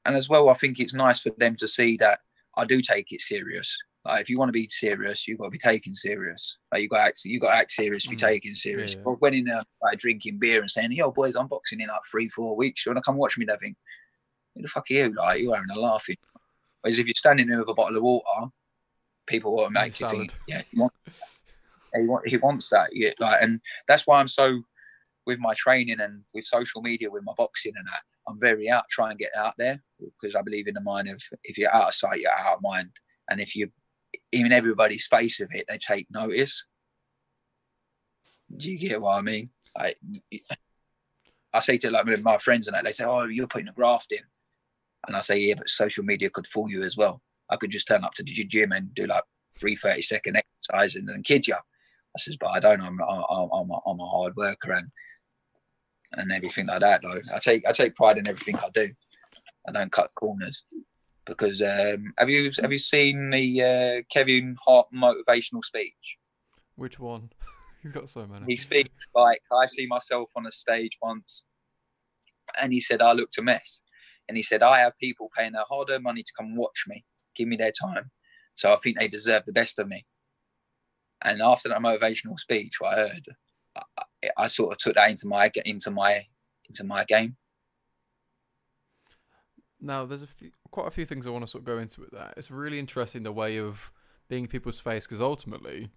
[0.05, 2.21] and as well, I think it's nice for them to see that
[2.57, 3.77] I do take it serious.
[4.09, 6.57] Like if you want to be serious, you've got to be taken serious.
[6.73, 8.21] Like you got to act, you got to act serious, be mm.
[8.21, 8.95] taken serious.
[8.95, 9.13] Yeah, yeah.
[9.19, 12.29] When in there, like drinking beer and saying, "Yo, boys, I'm boxing in like three,
[12.29, 12.87] four weeks.
[12.87, 13.77] You want to come watch me?" They think,
[14.55, 16.09] "Who the fuck are you?" Like you're having a laugh.
[16.81, 18.51] Whereas if you're standing there with a bottle of water,
[19.27, 20.97] people automatically think, "Yeah, he wants,
[21.95, 24.63] he, want, he wants that." Yeah, like, and that's why I'm so
[25.29, 28.01] with my training and with social media, with my boxing and that.
[28.27, 31.21] I'm very out, try and get out there because I believe in the mind of
[31.45, 32.91] if you're out of sight, you're out of mind.
[33.31, 33.71] And if you,
[34.33, 36.65] even everybody's face of it, they take notice.
[38.57, 39.51] Do you get what I mean?
[39.77, 39.95] I,
[41.55, 44.13] I say to like my friends and that, they say, "Oh, you're putting a graft
[44.13, 44.23] in,"
[45.07, 47.23] and I say, "Yeah, but social media could fool you as well.
[47.51, 49.25] I could just turn up to the gym and do like
[49.59, 52.83] three 30 second exercise and then kid you." I says, "But I don't.
[52.83, 54.89] I'm I'm I'm a, I'm a hard worker and
[56.13, 57.03] and everything like that.
[57.03, 58.91] Though I take I take pride in everything I do.
[59.67, 60.65] I don't cut corners
[61.29, 66.17] because um, have you have you seen the uh, Kevin Hart motivational speech?
[66.75, 67.31] Which one?
[67.85, 68.45] You've got so many.
[68.49, 71.45] He speaks like I see myself on a stage once,
[72.61, 73.81] and he said I looked a mess,
[74.27, 77.05] and he said I have people paying their hard-earned money to come watch me,
[77.37, 78.11] give me their time,
[78.57, 80.05] so I think they deserve the best of me.
[81.23, 83.29] And after that motivational speech, what I heard,
[83.77, 86.27] I, I sort of took that into my into my
[86.69, 87.37] into my game.
[89.81, 92.01] Now, there's a few, quite a few things I want to sort of go into
[92.01, 92.35] with that.
[92.37, 93.91] It's really interesting the way of
[94.29, 95.91] being people's face because ultimately,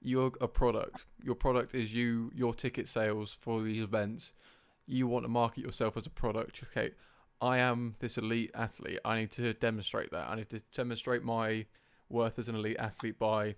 [0.00, 1.04] you're a product.
[1.22, 4.32] Your product is you, your ticket sales for these events.
[4.86, 6.60] You want to market yourself as a product.
[6.64, 6.90] Okay,
[7.40, 9.00] I am this elite athlete.
[9.04, 10.28] I need to demonstrate that.
[10.28, 11.66] I need to demonstrate my
[12.10, 13.56] worth as an elite athlete by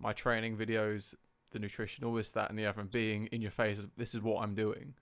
[0.00, 1.14] my training videos,
[1.52, 3.78] the nutrition, all this, that, and the other, and being in your face.
[3.96, 4.94] This is what I'm doing.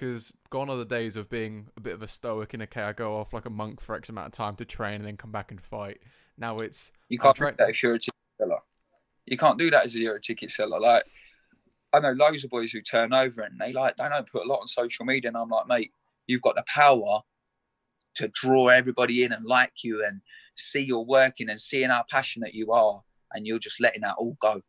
[0.00, 2.94] Because gone are the days of being a bit of a stoic and okay, I
[2.94, 5.30] go off like a monk for X amount of time to train and then come
[5.30, 5.98] back and fight.
[6.38, 8.60] Now it's you can't tra- do that if you're a ticket seller.
[9.26, 10.80] You can't do that as you're a ticket seller.
[10.80, 11.04] Like
[11.92, 14.48] I know loads of boys who turn over and they like they don't put a
[14.48, 15.92] lot on social media, and I'm like, mate,
[16.26, 17.20] you've got the power
[18.14, 20.22] to draw everybody in and like you and
[20.54, 23.02] see your working and seeing how passionate you are,
[23.34, 24.62] and you're just letting that all go.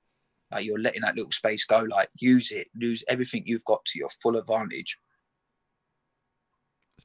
[0.52, 1.86] Like you're letting that little space go.
[1.90, 4.98] Like use it, use everything you've got to your full advantage.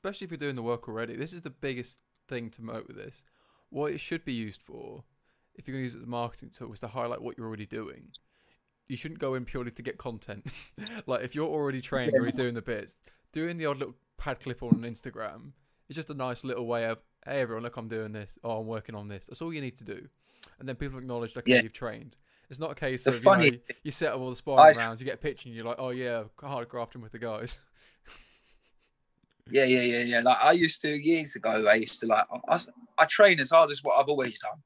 [0.07, 1.17] Especially if you're doing the work already.
[1.17, 3.25] This is the biggest thing to note with this.
[3.71, 5.03] What it should be used for,
[5.57, 7.47] if you're going to use it as a marketing tool, is to highlight what you're
[7.49, 8.11] already doing.
[8.87, 10.47] You shouldn't go in purely to get content.
[11.07, 12.95] like if you're already trained, you're already doing the bits,
[13.33, 15.51] doing the odd little pad clip on Instagram
[15.89, 18.31] is just a nice little way of, hey everyone, look, I'm doing this.
[18.45, 19.27] Oh, I'm working on this.
[19.27, 20.07] That's all you need to do,
[20.61, 21.63] and then people acknowledge, okay, Yeah.
[21.65, 22.15] you've trained.
[22.49, 24.77] It's not a case The of you, funny- know, you set up all the sparring
[24.77, 27.19] I- rounds, you get a picture, and you're like, oh yeah, hard grafting with the
[27.19, 27.59] guys.
[29.51, 30.21] Yeah, yeah, yeah, yeah.
[30.21, 31.67] Like I used to years ago.
[31.69, 32.61] I used to like I,
[32.99, 34.59] I train as hard as what I've always done,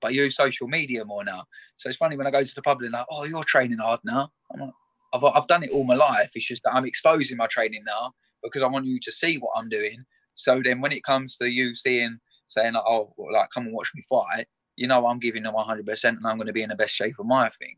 [0.00, 1.44] but I use social media more now.
[1.76, 4.00] So it's funny when I go to the pub and like, "Oh, you're training hard
[4.04, 4.70] now." I'm like,
[5.14, 6.30] I've I've done it all my life.
[6.34, 8.12] It's just that I'm exposing my training now
[8.42, 10.04] because I want you to see what I'm doing.
[10.34, 13.90] So then when it comes to you seeing saying like, "Oh, like come and watch
[13.94, 16.70] me fight," you know I'm giving them 100 percent and I'm going to be in
[16.70, 17.76] the best shape of my thing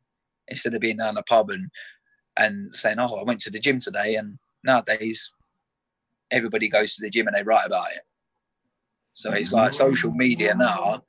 [0.49, 1.71] instead of being down the pub and
[2.37, 5.31] and saying, "Oh, I went to the gym today," and nowadays
[6.31, 8.03] everybody goes to the gym and they write about it.
[9.15, 11.03] So it's like social media now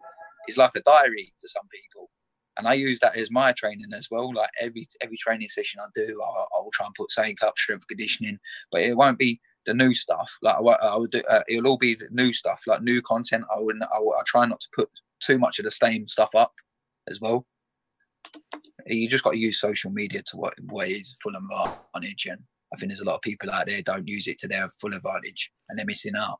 [0.47, 2.10] is like a diary to some people.
[2.58, 4.34] And I use that as my training as well.
[4.34, 7.88] Like every every training session I do, I'll, I'll try and put something up, strength
[7.88, 8.39] conditioning,
[8.71, 10.36] but it won't be the new stuff.
[10.41, 13.43] Like I, I would do, uh, it'll all be the new stuff, like new content.
[13.56, 13.84] I wouldn't.
[13.84, 16.53] I, I try not to put too much of the same stuff up
[17.10, 17.45] as well.
[18.88, 22.41] You just got to use social media to what what is full advantage, and
[22.73, 24.93] I think there's a lot of people out there don't use it to their full
[24.93, 26.39] advantage, and they're missing out.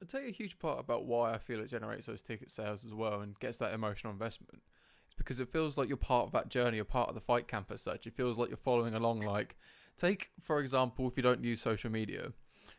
[0.00, 2.84] I'll tell you a huge part about why I feel it generates those ticket sales
[2.84, 4.60] as well and gets that emotional investment.
[5.06, 7.46] It's because it feels like you're part of that journey, you're part of the fight
[7.46, 8.06] camp as such.
[8.06, 9.20] It feels like you're following along.
[9.20, 9.56] Like,
[9.96, 12.32] take for example, if you don't use social media,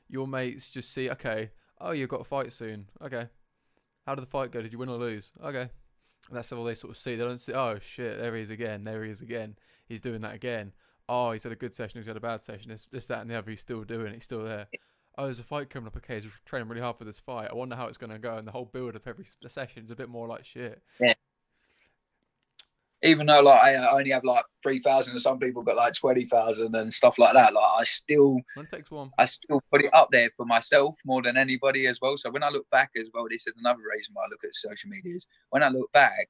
[0.10, 2.88] your mates just see, okay, oh, you've got a fight soon.
[3.02, 3.28] Okay,
[4.06, 4.62] how did the fight go?
[4.62, 5.32] Did you win or lose?
[5.44, 5.70] Okay,
[6.28, 7.16] and that's all they sort of see.
[7.16, 8.84] They don't see, oh shit, there he is again.
[8.84, 9.56] There he is again.
[9.88, 10.74] He's doing that again.
[11.10, 12.00] Oh, he's had a good session.
[12.00, 12.72] He's had a bad session.
[12.72, 13.52] This, this, that, and the other.
[13.52, 14.08] He's still doing.
[14.08, 14.16] it.
[14.16, 14.68] He's still there
[15.18, 15.98] oh, there's a fight coming up.
[15.98, 17.50] Okay, he's training really hard for this fight.
[17.50, 18.38] I wonder how it's going to go.
[18.38, 20.82] And the whole build up every session is a bit more like shit.
[21.00, 21.14] Yeah.
[23.06, 26.24] Even though like I only have like three thousand, and some people got like twenty
[26.24, 27.54] thousand and stuff like that.
[27.54, 31.22] Like I still, it takes one, I still put it up there for myself more
[31.22, 32.16] than anybody as well.
[32.16, 34.56] So when I look back as well, this is another reason why I look at
[34.56, 36.30] social media is when I look back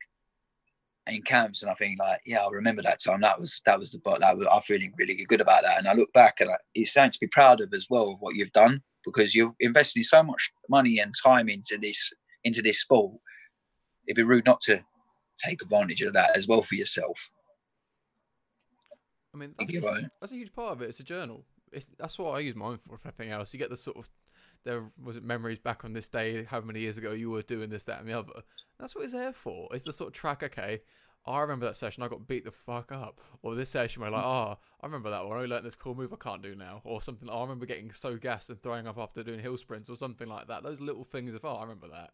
[1.08, 3.22] in camps and I think like, yeah, I remember that time.
[3.22, 5.80] That was that was the but that was, I'm feeling really good about that.
[5.80, 8.18] And I look back and I, it's something to be proud of as well of
[8.20, 12.12] what you've done because you're investing so much money and time into this
[12.44, 13.16] into this sport.
[14.08, 14.82] It'd be rude not to
[15.40, 17.30] take advantage of that as well for yourself.
[19.34, 20.90] I mean, that's, a, huge- that's a huge part of it.
[20.90, 21.44] It's a journal.
[21.72, 22.96] It's, that's what I use mine for.
[22.96, 24.10] If anything else, you get the sort of
[24.64, 27.70] there was it memories back on this day, how many years ago you were doing
[27.70, 28.44] this, that, and the other.
[28.80, 29.70] That's what it's there for.
[29.74, 30.44] It's the sort of track.
[30.44, 30.82] Okay,
[31.26, 32.04] I remember that session.
[32.04, 33.22] I got beat the fuck up.
[33.42, 35.38] Or this session where like, oh, I remember that one.
[35.38, 36.82] I learned this cool move I can't do now.
[36.84, 37.30] Or something.
[37.30, 40.28] Ah, I remember getting so gassed and throwing up after doing hill sprints or something
[40.28, 40.64] like that.
[40.64, 42.12] Those little things of oh, I remember that.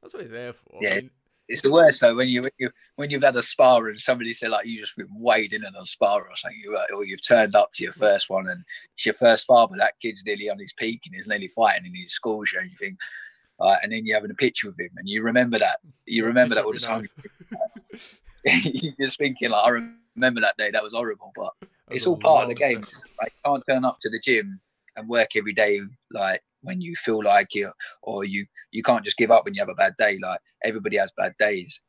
[0.00, 0.78] That's what it's there for.
[0.78, 0.94] I Yeah.
[0.96, 1.10] mean,
[1.48, 4.32] It's the worst though when you when you when you've had a spar and somebody
[4.32, 7.54] said like you just been wading in a spar or something, you, or you've turned
[7.54, 10.58] up to your first one and it's your first spar, but that kid's nearly on
[10.58, 12.98] his peak and he's nearly fighting and he scores you and you think,
[13.60, 16.54] uh, and then you're having a picture with him and you remember that you remember
[16.56, 17.06] that all the time.
[18.64, 19.70] you're just thinking like I
[20.16, 21.52] remember that day that was horrible, but
[21.90, 22.80] it's all part of the game.
[23.20, 24.60] Like you can't turn up to the gym
[24.96, 25.80] and work every day
[26.12, 27.70] like when you feel like it,
[28.02, 30.18] or you you can't just give up when you have a bad day.
[30.20, 31.80] Like everybody has bad days,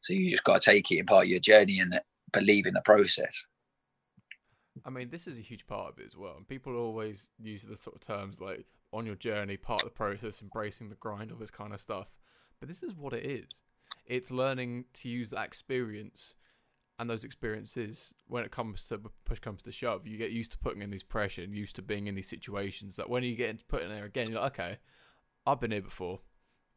[0.00, 2.00] so you just got to take it in part of your journey and
[2.32, 3.46] believe in the process.
[4.84, 6.34] I mean, this is a huge part of it as well.
[6.36, 9.94] And people always use the sort of terms like on your journey, part of the
[9.94, 12.08] process, embracing the grind, all this kind of stuff.
[12.58, 13.62] But this is what it is.
[14.06, 16.34] It's learning to use that experience
[16.98, 20.06] and those experiences when it comes to push comes to shove.
[20.06, 22.96] You get used to putting in these pressure and used to being in these situations
[22.96, 24.78] that when you get put in there again, you're like, okay,
[25.46, 26.20] I've been here before.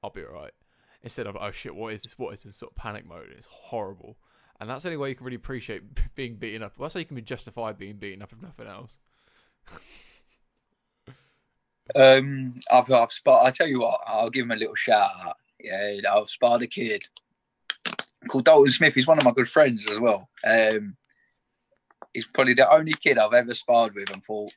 [0.04, 0.54] I'll be alright.
[1.04, 2.18] Instead of, oh shit, what is this?
[2.18, 3.30] What is this sort of panic mode?
[3.36, 4.18] It's horrible.
[4.60, 5.84] And that's the only way you can really appreciate
[6.16, 6.74] being beaten up.
[6.80, 8.98] That's how you can be justified being beaten up if nothing else.
[11.96, 13.46] Um, I've I've sparred.
[13.46, 15.38] I tell you what, I'll give him a little shout out.
[15.60, 17.08] Yeah, I've sparred a kid
[18.28, 18.94] called Dalton Smith.
[18.94, 20.30] He's one of my good friends as well.
[20.46, 20.96] Um,
[22.14, 24.52] he's probably the only kid I've ever sparred with and thought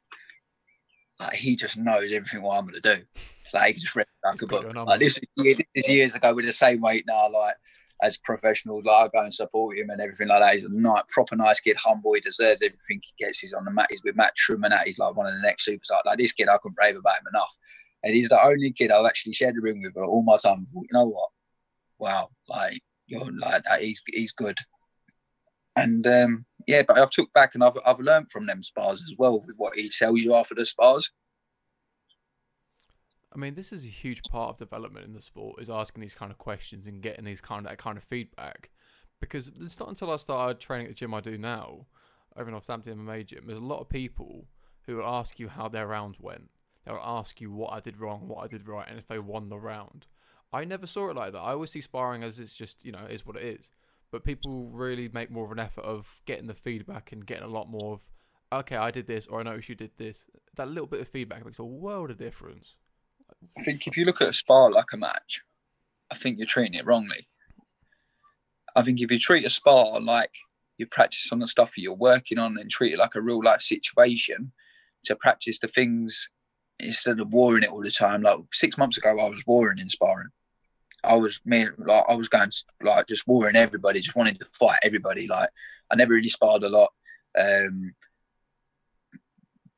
[1.21, 2.97] like he just knows everything what I'm gonna do.
[3.53, 4.75] Like he just read like a book.
[4.75, 7.31] Like this is, years ago with the same weight now.
[7.31, 7.55] Like
[8.03, 8.83] as professional.
[8.85, 10.55] Like I go and support him and everything like that.
[10.55, 12.15] He's a nice, proper nice kid, humble.
[12.15, 13.39] He deserves everything he gets.
[13.39, 13.89] He's on the mat.
[13.91, 14.73] He's with Matt Truman.
[14.85, 16.05] He's like one of the next superstars.
[16.05, 17.55] Like this kid, I couldn't rave about him enough.
[18.05, 20.67] And he's the only kid I've actually shared the ring with for all my time.
[20.73, 21.31] You know what?
[21.99, 23.81] Wow, like you're like that.
[23.81, 24.57] He's he's good.
[25.77, 29.15] And um, yeah, but I've took back and I've I've learned from them spars as
[29.19, 31.11] well with what he tells you after the spars.
[33.33, 36.15] I mean, this is a huge part of development in the sport is asking these
[36.15, 38.71] kind of questions and getting these kind of that kind of feedback.
[39.21, 41.87] Because it's not until I started training at the gym I do now,
[42.37, 44.47] over in Northampton MMA gym, there's a lot of people
[44.87, 46.51] who will ask you how their rounds went.
[46.85, 49.49] They'll ask you what I did wrong, what I did right, and if they won
[49.49, 50.07] the round.
[50.53, 51.41] I never saw it like that.
[51.41, 53.71] I always see sparring as it's just, you know, is what it is.
[54.11, 57.49] But people really make more of an effort of getting the feedback and getting a
[57.49, 58.01] lot more of,
[58.61, 60.25] okay, I did this, or I noticed you did this.
[60.57, 62.77] That little bit of feedback makes a world of difference.
[63.59, 65.43] I think if you look at a spar like a match,
[66.11, 67.29] I think you're treating it wrongly.
[68.75, 70.33] I think if you treat a spar like
[70.79, 73.43] you practice on the stuff that you're working on and treat it like a real
[73.43, 74.53] life situation
[75.05, 76.31] to practice the things
[76.81, 78.23] instead of warring it all the time.
[78.23, 80.29] Like six months ago, I was warring in sparring.
[81.05, 82.51] I was me like I was going
[82.83, 85.27] like just warring everybody, just wanting to fight everybody.
[85.27, 85.51] Like
[85.91, 86.93] I never really sparred a lot.
[87.39, 87.95] Um,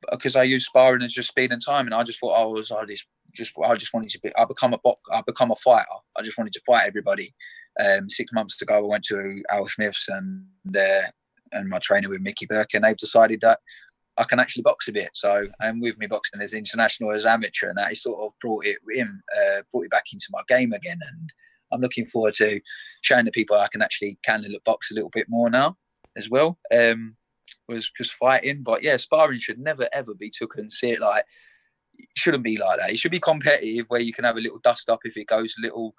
[0.09, 2.71] because I use sparring as just speed and time, and I just thought I was
[2.71, 5.55] I just just I just wanted to be I become a box I become a
[5.55, 5.85] fighter.
[6.17, 7.33] I just wanted to fight everybody.
[7.79, 11.01] Um, six months ago, I went to Al Smith's and uh,
[11.53, 13.59] and my trainer with Mickey Burke, and they've decided that
[14.17, 15.11] I can actually box a bit.
[15.13, 18.65] So I'm with me boxing as international as amateur, and that he sort of brought
[18.65, 20.99] it in, uh, brought it back into my game again.
[21.07, 21.29] And
[21.71, 22.59] I'm looking forward to
[23.01, 25.77] showing the people I can actually can look box a little bit more now
[26.17, 26.59] as well.
[26.73, 27.15] Um,
[27.67, 31.23] was just fighting, but yeah, sparring should never ever be taken and see it like
[31.97, 32.91] it shouldn't be like that.
[32.91, 35.55] It should be competitive where you can have a little dust up if it goes
[35.57, 35.93] a little,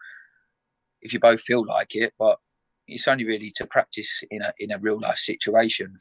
[1.01, 2.13] if you both feel like it.
[2.19, 2.39] But
[2.87, 5.97] it's only really to practice in a in a real life situation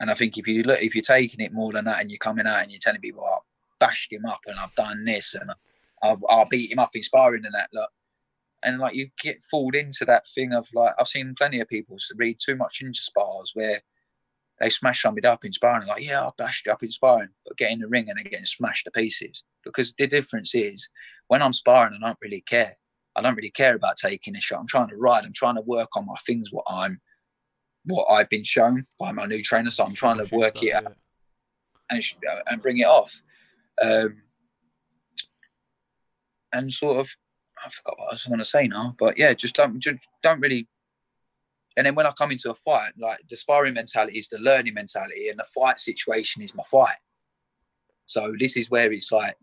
[0.00, 2.18] and I think if you look, if you're taking it more than that, and you're
[2.18, 3.38] coming out and you're telling people, oh, "I
[3.78, 5.50] bashed him up and I've done this and
[6.02, 7.90] I'll, beat him up in sparring and that," look,
[8.62, 11.96] and like you get fooled into that thing of like I've seen plenty of people
[12.16, 13.82] read too much into spars where
[14.60, 17.58] they smash somebody up in sparring, like, "Yeah, I bashed you up in sparring," but
[17.58, 19.42] get in the ring and they're getting smashed to pieces.
[19.64, 20.88] Because the difference is
[21.28, 22.76] when I'm sparring, I don't really care.
[23.16, 24.60] I don't really care about taking a shot.
[24.60, 25.24] I'm trying to ride.
[25.24, 26.52] I'm trying to work on my things.
[26.52, 27.00] What I'm
[27.86, 29.70] what I've been shown by my new trainer.
[29.70, 30.94] So I'm trying to work it out
[31.90, 32.02] and
[32.48, 33.22] and bring it off.
[33.80, 34.22] Um,
[36.52, 37.10] and sort of,
[37.64, 40.40] I forgot what I was going to say now, but yeah, just don't just don't
[40.40, 40.68] really.
[41.76, 44.74] And then when I come into a fight, like the sparring mentality is the learning
[44.74, 46.96] mentality, and the fight situation is my fight.
[48.06, 49.36] So this is where it's like,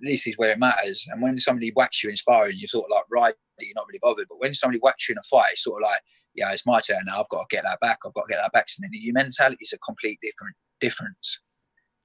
[0.00, 1.06] this is where it matters.
[1.10, 4.00] And when somebody whacks you in sparring, you're sort of like right, you're not really
[4.02, 4.26] bothered.
[4.28, 6.00] But when somebody whacks you in a fight, it's sort of like
[6.34, 7.20] yeah, it's my turn now.
[7.20, 7.98] I've got to get that back.
[8.04, 8.68] I've got to get that back.
[8.68, 11.40] So then your mentality is a complete different difference.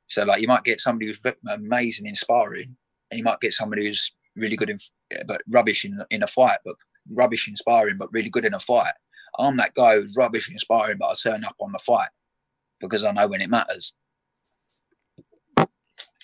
[0.08, 2.76] So like you might get somebody who's amazing in sparring,
[3.12, 4.78] and you might get somebody who's really good in
[5.26, 6.76] but rubbish in in a fight, but
[7.12, 8.94] rubbish in sparring, but really good in a fight.
[9.40, 12.10] I'm that guy who's rubbish in sparring, but I turn up on the fight
[12.80, 13.94] because I know when it matters.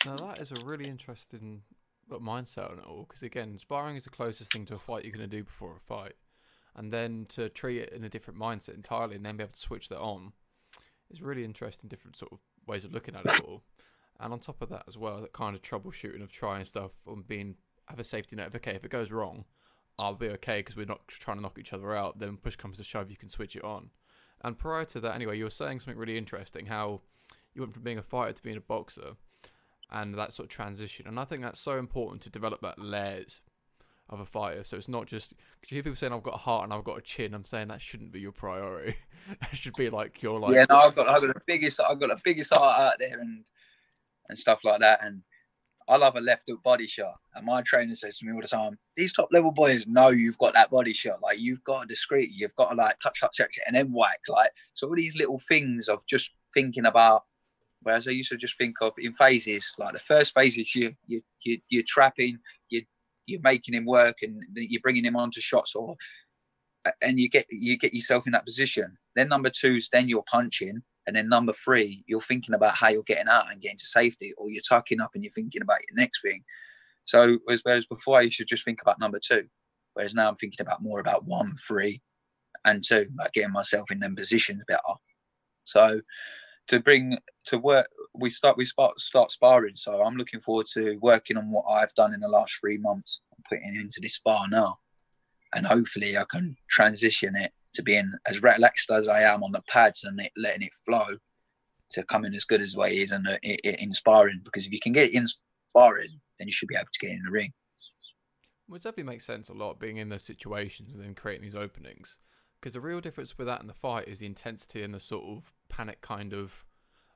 [0.05, 1.61] Now that is a really interesting
[2.11, 5.05] uh, mindset on it all, because again, sparring is the closest thing to a fight
[5.05, 6.13] you're going to do before a fight
[6.75, 9.59] and then to treat it in a different mindset entirely and then be able to
[9.59, 10.33] switch that on.
[11.09, 13.61] Is really interesting different sort of ways of looking at it all.
[14.19, 17.27] And on top of that as well that kind of troubleshooting of trying stuff and
[17.27, 17.55] being
[17.87, 19.43] have a safety net of okay if it goes wrong
[19.99, 22.77] I'll be okay because we're not trying to knock each other out then push comes
[22.77, 23.89] to shove you can switch it on.
[24.41, 27.01] And prior to that anyway you were saying something really interesting how
[27.53, 29.17] you went from being a fighter to being a boxer
[29.91, 31.07] and that sort of transition.
[31.07, 33.41] And I think that's so important to develop that layers
[34.13, 34.63] of a fighter.
[34.63, 36.83] So it's not just because you hear people saying I've got a heart and I've
[36.83, 37.33] got a chin.
[37.33, 38.95] I'm saying that shouldn't be your priority.
[39.51, 40.53] it should be like your like.
[40.53, 43.19] Yeah, no, I've got I've got the biggest I've got the biggest heart out there
[43.19, 43.43] and
[44.29, 45.03] and stuff like that.
[45.03, 45.21] And
[45.87, 47.15] I love a left hook body shot.
[47.35, 50.37] And my trainer says to me all the time, these top level boys know you've
[50.37, 51.21] got that body shot.
[51.21, 54.19] Like you've got a discreet, you've got to like touch, touch, touch and then whack.
[54.27, 57.23] Like so all these little things of just thinking about
[57.83, 60.95] Whereas I used to just think of in phases, like the first phase is you
[61.05, 62.39] you you you're trapping,
[63.25, 65.95] you're making him work and you're bringing him onto shots or
[67.01, 68.97] and you get you get yourself in that position.
[69.15, 72.89] Then number two is then you're punching, and then number three you're thinking about how
[72.89, 75.79] you're getting out and getting to safety, or you're tucking up and you're thinking about
[75.89, 76.43] your next thing.
[77.05, 79.43] So whereas before I used to just think about number two,
[79.93, 82.01] whereas now I'm thinking about more about one, three,
[82.65, 84.81] and two, like getting myself in them positions better.
[85.63, 86.01] So
[86.67, 90.97] to bring to work we start we start start sparring so i'm looking forward to
[91.01, 94.47] working on what i've done in the last three months and putting into this spar
[94.49, 94.77] now
[95.53, 99.61] and hopefully I can transition it to being as relaxed as I am on the
[99.69, 101.17] pads and it, letting it flow
[101.91, 104.41] to coming as good as what it is and uh, it, it inspiring.
[104.43, 107.21] Because if you can get it inspiring, then you should be able to get in
[107.25, 107.51] the ring.
[108.67, 111.55] Well, it definitely makes sense a lot being in those situations and then creating these
[111.55, 112.17] openings.
[112.63, 115.25] Because the real difference with that and the fight is the intensity and the sort
[115.25, 116.63] of panic kind of.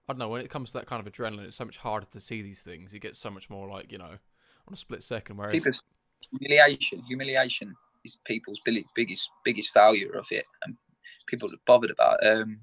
[0.09, 2.05] I don't know, when it comes to that kind of adrenaline, it's so much harder
[2.11, 2.93] to see these things.
[2.93, 4.17] It gets so much more like, you know,
[4.67, 5.37] on a split second.
[5.37, 5.53] Whereas.
[5.53, 5.83] People's
[6.37, 7.73] humiliation, humiliation
[8.03, 8.59] is people's
[8.93, 10.43] biggest biggest failure of it.
[10.65, 10.75] And
[11.27, 12.59] people are bothered about um,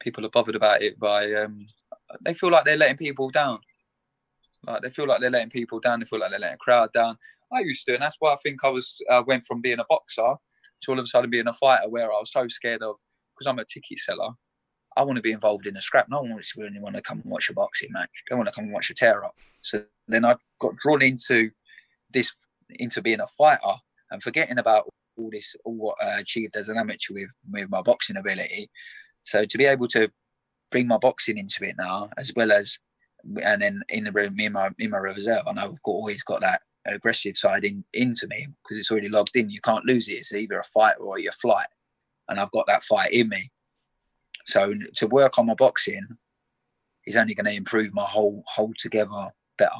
[0.00, 1.68] people are bothered about it by um,
[2.22, 3.60] they feel like they're letting people down.
[4.66, 6.00] Like they feel like they're letting people down.
[6.00, 7.16] They feel like they're letting a crowd down.
[7.52, 9.84] I used to, and that's why I think I was uh, went from being a
[9.88, 10.34] boxer
[10.82, 12.96] to all of a sudden being a fighter, where I was so scared of
[13.34, 14.30] because I'm a ticket seller.
[14.96, 16.08] I want to be involved in a scrap.
[16.08, 18.10] No one wants to really want to come and watch a boxing match.
[18.30, 19.34] They want to come and watch a tear up.
[19.60, 21.50] So then I got drawn into
[22.14, 22.34] this,
[22.78, 23.74] into being a fighter
[24.10, 27.82] and forgetting about all this, all what I achieved as an amateur with with my
[27.82, 28.70] boxing ability.
[29.24, 30.08] So to be able to
[30.70, 32.78] bring my boxing into it now, as well as,
[33.42, 35.92] and then in the room, me and my in my reserve, I know I've got,
[35.92, 36.62] always got that
[36.94, 39.50] aggressive side in, into me because it's already logged in.
[39.50, 40.14] You can't lose it.
[40.14, 41.66] It's either a fight or your flight,
[42.28, 43.50] and I've got that fight in me.
[44.46, 46.06] So to work on my boxing
[47.06, 49.70] is only going to improve my whole whole together better.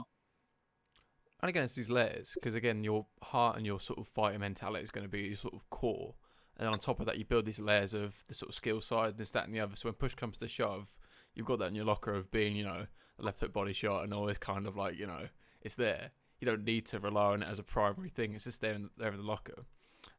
[1.40, 4.82] And again, it's these layers because again, your heart and your sort of fighting mentality
[4.82, 6.14] is going to be your sort of core,
[6.56, 9.18] and on top of that, you build these layers of the sort of skill side,
[9.18, 9.76] this, that, and the other.
[9.76, 10.98] So when push comes to shove,
[11.34, 12.86] you've got that in your locker of being, you know,
[13.18, 15.28] a left hook body shot and always kind of like, you know,
[15.60, 16.10] it's there
[16.40, 18.34] you don't need to rely on it as a primary thing.
[18.34, 19.64] It's just there in the, there in the locker,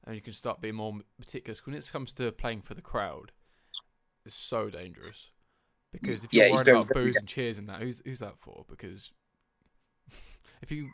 [0.05, 3.31] and you can start being more meticulous when it comes to playing for the crowd.
[4.25, 5.29] It's so dangerous
[5.91, 8.65] because if you're yeah, worried about boos and cheers and that, who's who's that for?
[8.69, 9.11] Because
[10.61, 10.89] if you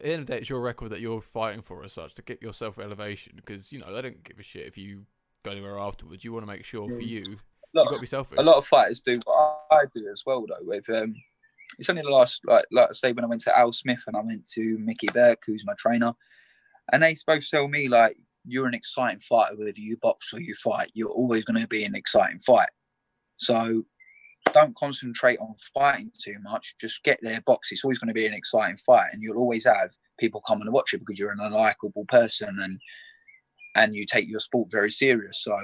[0.00, 2.14] at the end of the day, it's your record that you're fighting for as such
[2.14, 5.06] to get yourself elevation because you know they don't give a shit if you
[5.42, 6.24] go anywhere afterwards.
[6.24, 7.44] You want to make sure for you, you've
[7.74, 8.38] got to be selfish.
[8.38, 10.56] A lot of fighters do what I do as well, though.
[10.62, 11.14] With um,
[11.78, 14.16] it's only the last like like I say when I went to Al Smith and
[14.16, 16.12] I went to Mickey Burke, who's my trainer,
[16.92, 18.16] and they both tell me like
[18.46, 20.90] you're an exciting fighter whether you box or you fight.
[20.94, 22.70] You're always going to be an exciting fight.
[23.36, 23.84] So
[24.52, 26.74] don't concentrate on fighting too much.
[26.80, 27.70] Just get there, box.
[27.70, 30.72] It's always going to be an exciting fight, and you'll always have people coming to
[30.72, 32.78] watch it because you're an unlikable person and
[33.76, 35.42] and you take your sport very serious.
[35.42, 35.56] So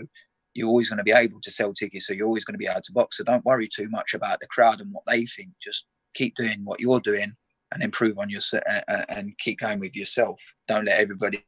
[0.54, 2.06] you're always going to be able to sell tickets.
[2.06, 3.18] So you're always going to be able to box.
[3.18, 5.50] So don't worry too much about the crowd and what they think.
[5.60, 5.86] Just
[6.16, 7.32] keep doing what you're doing
[7.72, 10.54] and improve on your uh, uh, and keep going with yourself.
[10.68, 11.44] Don't let everybody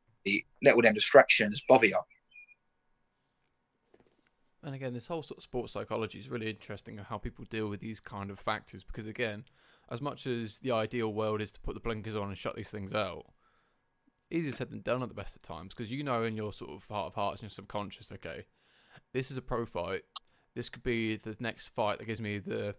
[0.63, 1.99] let all them distractions bother you.
[4.63, 7.81] And again, this whole sort of sports psychology is really interesting how people deal with
[7.81, 9.45] these kind of factors because again,
[9.91, 12.69] as much as the ideal world is to put the blinkers on and shut these
[12.69, 13.27] things out,
[14.31, 16.71] easier said than done at the best of times because you know in your sort
[16.71, 18.47] of heart of hearts and your subconscious, okay,
[19.13, 20.03] this is a pro fight.
[20.55, 22.75] This could be the next fight that gives me the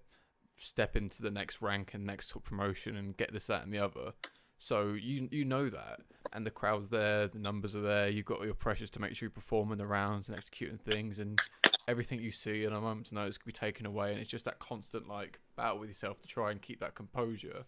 [0.60, 3.80] step into the next rank and next top promotion and get this, that, and the
[3.80, 4.14] other.
[4.57, 6.01] So you you know that,
[6.34, 8.10] and the crowd's there, the numbers are there.
[8.10, 11.18] You've got your pressures to make sure you perform in the rounds and executing things,
[11.18, 11.39] and
[11.88, 14.12] everything you see in a moment's notice could be taken away.
[14.12, 17.64] And it's just that constant like battle with yourself to try and keep that composure,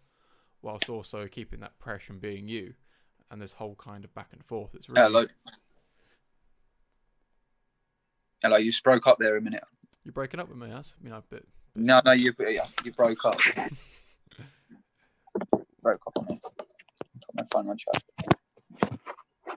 [0.62, 2.74] whilst also keeping that pressure and being you.
[3.30, 4.76] And this whole kind of back and forth.
[4.76, 5.26] It's really hello.
[8.44, 9.64] Hello, you just broke up there a minute.
[10.04, 12.34] You're breaking up with me, as I mean, a bit no, no, you
[12.84, 13.40] you broke up.
[15.82, 16.40] broke up on me.
[16.42, 17.78] Put my phone on.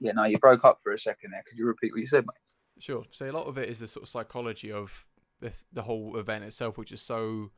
[0.01, 1.43] Yeah, no, you broke up for a second there.
[1.49, 2.35] Could you repeat what you said, mate?
[2.79, 3.05] Sure.
[3.11, 5.07] So a lot of it is the sort of psychology of
[5.41, 7.51] the the whole event itself, which is so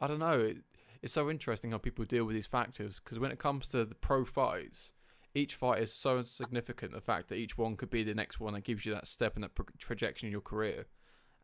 [0.00, 0.40] I don't know.
[0.40, 0.58] It,
[1.02, 3.94] it's so interesting how people deal with these factors because when it comes to the
[3.94, 4.92] pro fights,
[5.34, 6.92] each fight is so significant.
[6.92, 9.34] The fact that each one could be the next one that gives you that step
[9.34, 10.86] and that pro- projection in your career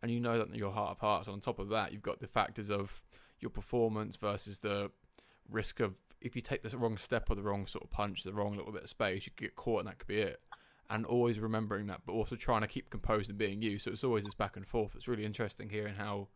[0.03, 1.29] and you know that in your heart of hearts.
[1.29, 3.01] On top of that, you've got the factors of
[3.41, 4.91] your performance versus the
[5.51, 8.33] risk of if you take the wrong step or the wrong sort of punch, the
[8.33, 10.41] wrong little bit of space, you could get caught, and that could be it.
[10.91, 13.79] And always remembering that, but also trying to keep composed and being you.
[13.79, 14.93] So it's always this back and forth.
[14.97, 16.29] It's really interesting hearing how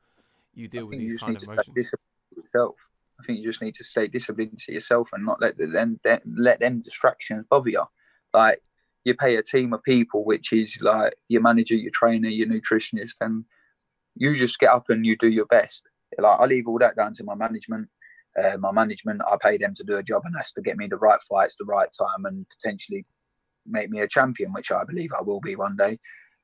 [0.55, 1.93] you deal with these kind of emotions.
[2.37, 2.77] Yourself.
[3.19, 6.61] I think you just need to stay disciplined to yourself and not let them let
[6.61, 7.85] them distractions bother you.
[8.35, 8.63] Like
[9.05, 13.17] you pay a team of people, which is like your manager, your trainer, your nutritionist,
[13.21, 13.45] and
[14.15, 15.89] you just get up and you do your best.
[16.19, 17.89] Like I leave all that down to my management.
[18.43, 20.87] Uh, my management, I pay them to do a job, and that's to get me
[20.87, 23.05] the right fights, the right time, and potentially
[23.67, 25.99] make me a champion, which I believe I will be one day.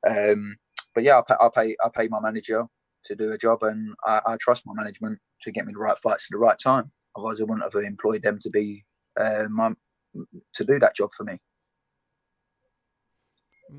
[0.07, 0.57] Um,
[0.95, 2.67] but yeah, I pay, I pay, I pay my manager
[3.07, 5.97] to do a job, and I, I, trust my management to get me the right
[5.97, 6.91] fights at the right time.
[7.17, 8.85] Otherwise, I wouldn't have employed them to be
[9.19, 9.73] uh, my
[10.55, 11.39] to do that job for me.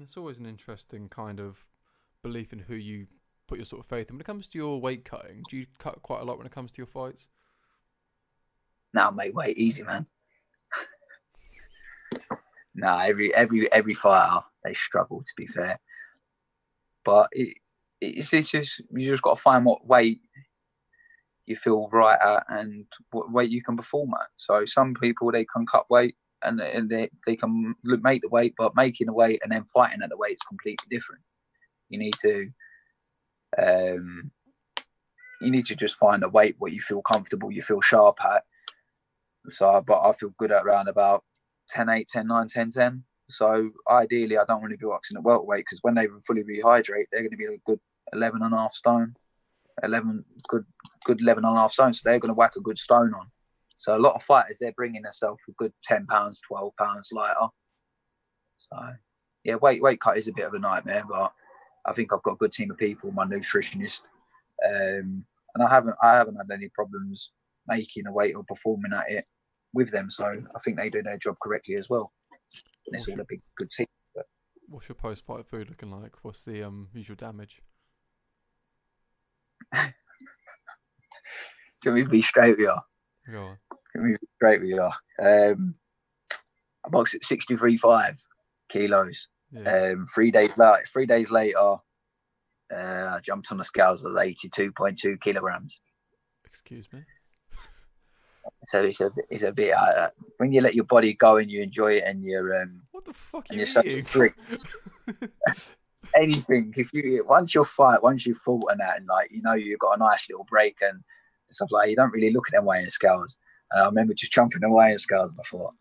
[0.01, 1.67] It's always an interesting kind of
[2.21, 3.07] belief in who you
[3.47, 4.15] put your sort of faith in.
[4.15, 6.53] When it comes to your weight cutting, do you cut quite a lot when it
[6.53, 7.27] comes to your fights?
[8.93, 10.05] Now, mate, wait, easy, man.
[12.75, 15.21] nah, every every every fighter they struggle.
[15.21, 15.79] To be fair,
[17.03, 17.55] but it,
[18.01, 20.21] it's, it's just you just got to find what weight
[21.45, 24.27] you feel right at and what weight you can perform at.
[24.37, 28.53] So some people they can cut weight and, and they, they can make the weight,
[28.57, 31.21] but making the weight and then fighting at the weight is completely different.
[31.89, 32.49] You need to
[33.57, 34.31] um,
[35.41, 38.43] you need to just find a weight what you feel comfortable, you feel sharp at.
[39.49, 41.23] So, but I feel good at around about
[41.69, 43.03] 10, 8, 10, 9, 10, 10.
[43.29, 47.05] So ideally, I don't want to be boxing at welterweight because when they fully rehydrate,
[47.11, 47.79] they're going to be a good
[48.13, 49.15] 11 and a half stone,
[49.83, 50.65] 11, good,
[51.05, 51.93] good 11 and a half stone.
[51.93, 53.31] So they're going to whack a good stone on.
[53.79, 57.47] So a lot of fighters, they're bringing themselves a good 10 pounds, 12 pounds lighter.
[58.59, 58.77] So
[59.45, 61.31] yeah, weight, weight cut is a bit of a nightmare, but
[61.85, 64.01] I think I've got a good team of people, my nutritionist,
[64.67, 65.23] um,
[65.55, 67.31] and I haven't, I haven't had any problems
[67.69, 69.25] making a weight or performing at it
[69.73, 70.09] with them.
[70.09, 72.11] So I think they do their job correctly as well.
[72.85, 73.87] And it's all a big good team.
[74.13, 74.25] But.
[74.67, 76.11] What's your post fight food looking like?
[76.21, 77.61] What's the um, visual damage?
[79.73, 79.93] Can
[81.93, 82.75] we be straight with you?
[83.31, 83.57] Go on.
[83.91, 84.89] Can we be straight with you?
[85.21, 85.75] Um,
[86.85, 88.17] I boxed at 63.5
[88.69, 89.27] kilos.
[89.51, 89.91] Yeah.
[89.91, 91.77] Um, three days later, three days later, uh,
[92.71, 95.79] I jumped on the scales at 82.2 kilograms.
[96.45, 97.01] Excuse me.
[98.65, 101.61] So it's a it's a bit uh, when you let your body go and you
[101.61, 104.01] enjoy it and you're um what the fuck and you you're eating?
[104.01, 104.09] such a
[106.15, 109.53] anything if you once you fight once you fought and that and like you know
[109.53, 111.03] you've got a nice little break and
[111.51, 113.37] stuff like you don't really look at them weighing scales.
[113.75, 115.73] Uh, I remember just jumping away in scales and I thought,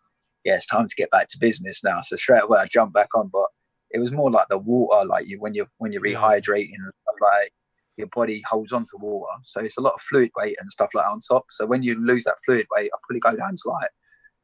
[0.45, 2.01] yeah, it's time to get back to business now.
[2.01, 3.47] So straight away I jumped back on, but
[3.91, 7.15] it was more like the water, like you when you're when you're rehydrating and stuff
[7.21, 7.51] like
[7.97, 9.31] your body holds on to water.
[9.43, 11.45] So it's a lot of fluid weight and stuff like that on top.
[11.49, 13.89] So when you lose that fluid weight, I probably go down to like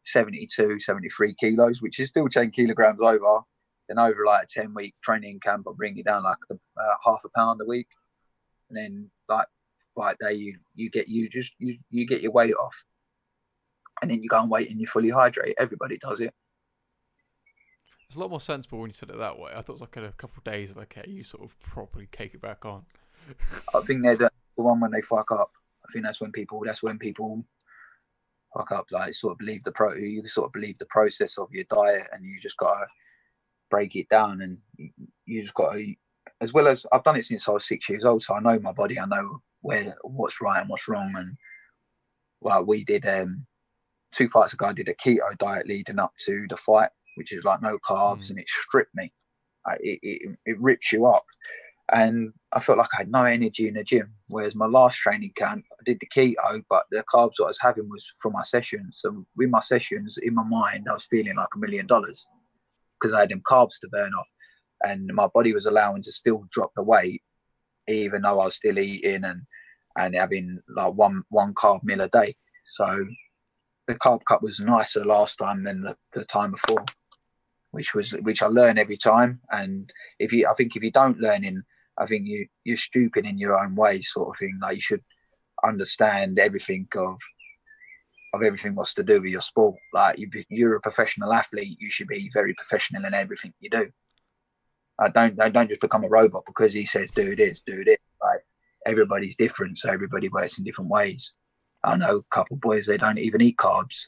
[0.03, 3.41] 72, 73 kilos, which is still 10 kilograms over.
[3.87, 7.23] Then over like a 10 week training camp, I bring it down like uh, half
[7.23, 7.87] a pound a week.
[8.69, 9.47] And then like
[9.95, 12.83] fight day, you you get you just you you get your weight off,
[14.01, 15.55] and then you go and wait and you fully hydrate.
[15.57, 16.33] Everybody does it.
[18.07, 19.51] It's a lot more sensible when you said it that way.
[19.51, 21.59] I thought it was like in a couple of days, like okay, you sort of
[21.59, 22.85] properly cake it back on.
[23.75, 25.51] I think they're the one when they fuck up.
[25.87, 26.61] I think that's when people.
[26.65, 27.43] That's when people
[28.55, 28.87] fuck up.
[28.91, 29.93] Like sort of believe the pro.
[29.95, 32.85] You sort of believe the process of your diet, and you just gotta
[33.69, 34.57] break it down, and
[35.25, 35.83] you just gotta.
[36.41, 38.59] As well as I've done it since I was six years old, so I know
[38.59, 38.99] my body.
[38.99, 41.13] I know where what's right and what's wrong.
[41.17, 41.37] And
[42.41, 43.45] well, we did um,
[44.16, 44.68] two fights ago.
[44.68, 48.26] I did a keto diet leading up to the fight, which is like no carbs,
[48.26, 48.30] mm.
[48.32, 49.11] and it stripped me.
[49.80, 51.26] it, it, it rips you up
[51.93, 54.13] and I felt like I had no energy in the gym.
[54.30, 57.89] Whereas my last training camp, I did the keto, but the carbs I was having
[57.89, 58.99] was from my sessions.
[59.01, 62.26] So with my sessions, in my mind, I was feeling like a million dollars
[62.99, 64.28] because I had them carbs to burn off,
[64.84, 67.22] and my body was allowing to still drop the weight,
[67.88, 69.41] even though I was still eating and
[69.97, 72.36] and having like one one carb meal a day.
[72.68, 73.05] So
[73.88, 76.86] the carb cut was nicer last time than the, the time before,
[77.71, 79.41] which was which I learn every time.
[79.51, 81.63] And if you, I think if you don't learn in
[81.97, 84.59] I think you you're stupid in your own way, sort of thing.
[84.61, 85.03] Like you should
[85.63, 87.19] understand everything of
[88.33, 89.75] of everything what's to do with your sport.
[89.93, 93.89] Like you, you're a professional athlete, you should be very professional in everything you do.
[94.99, 97.97] I don't I don't just become a robot because he says do this, do this.
[98.21, 98.41] Like
[98.86, 101.33] everybody's different, so everybody works in different ways.
[101.86, 104.07] I know a couple boys they don't even eat carbs.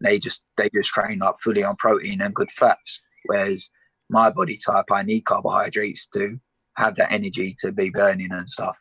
[0.00, 3.00] They just they just train up fully on protein and good fats.
[3.26, 3.70] Whereas
[4.10, 6.38] my body type, I need carbohydrates to
[6.76, 8.76] have that energy to be burning and stuff.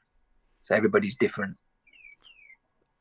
[0.62, 1.56] So everybody's different.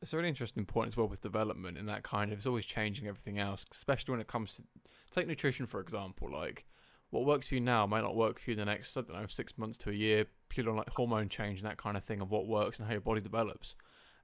[0.01, 2.65] It's a really interesting point as well with development and that kind of it's always
[2.65, 4.63] changing everything else, especially when it comes to
[5.11, 6.31] take nutrition for example.
[6.31, 6.65] Like
[7.11, 9.27] what works for you now might not work for you the next I don't know
[9.27, 12.19] six months to a year, purely on like hormone change and that kind of thing
[12.19, 13.75] of what works and how your body develops.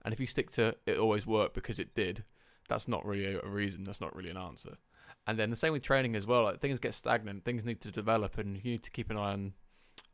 [0.07, 2.23] And if you stick to it always worked because it did,
[2.69, 3.83] that's not really a reason.
[3.83, 4.77] That's not really an answer.
[5.27, 6.43] And then the same with training as well.
[6.43, 9.33] Like things get stagnant, things need to develop, and you need to keep an eye
[9.33, 9.53] on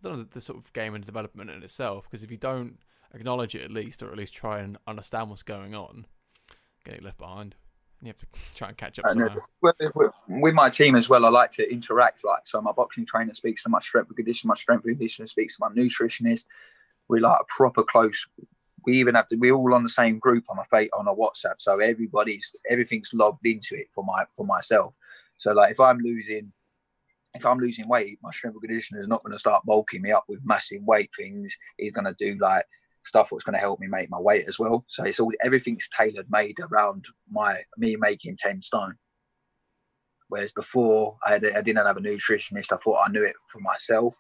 [0.01, 2.05] the, the sort of game and development in itself.
[2.09, 2.79] Because if you don't
[3.13, 6.07] acknowledge it at least, or at least try and understand what's going on,
[6.83, 7.53] get left behind.
[7.99, 8.25] And you have to
[8.55, 9.05] try and catch up.
[10.27, 12.25] with my team as well, I like to interact.
[12.25, 15.27] Like, so my boxing trainer speaks to my strength and conditioning, my strength and conditioning
[15.27, 16.47] speaks to my nutritionist.
[17.09, 18.25] We like a proper close.
[18.85, 19.35] We even have to.
[19.35, 23.45] We're all on the same group on a on a WhatsApp, so everybody's everything's logged
[23.45, 24.93] into it for my for myself.
[25.37, 26.51] So like, if I'm losing
[27.33, 30.25] if I'm losing weight, my strength conditioner is not going to start bulking me up
[30.27, 31.53] with massive weight things.
[31.77, 32.65] He's going to do like
[33.03, 34.85] stuff that's going to help me make my weight as well.
[34.87, 38.95] So it's all everything's tailored made around my me making ten stone.
[40.29, 42.71] Whereas before I, had, I didn't have a nutritionist.
[42.71, 44.15] I thought I knew it for myself,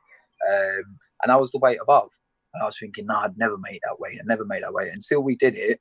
[0.51, 2.11] um, and I was the weight above.
[2.53, 4.19] And I was thinking, no, I'd never made that weight.
[4.19, 5.79] I never made that weight until we did it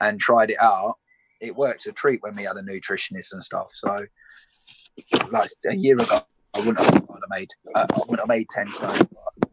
[0.00, 0.94] and tried it out.
[1.40, 3.68] It works a treat when we had a nutritionist and stuff.
[3.74, 4.06] So,
[5.30, 6.22] like a year ago,
[6.54, 7.48] I wouldn't have, made.
[7.74, 8.98] Uh, I wouldn't have made ten stone.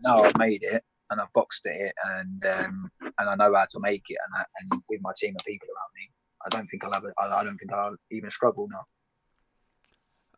[0.03, 3.79] Now I've made it and I've boxed it and um, and I know how to
[3.79, 6.11] make it and, and with my team of people around me,
[6.45, 7.05] I don't think I'll have.
[7.05, 8.85] A, I don't think I'll even struggle now.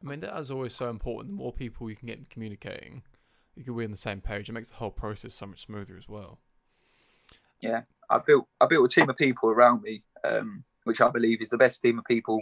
[0.04, 1.36] I mean, that is always so important.
[1.36, 3.04] The more people you can get communicating,
[3.56, 4.49] be on the same page.
[4.49, 6.39] It makes the whole process so much smoother as well.
[7.62, 11.41] Yeah, I built I built a team of people around me, um, which I believe
[11.41, 12.41] is the best team of people,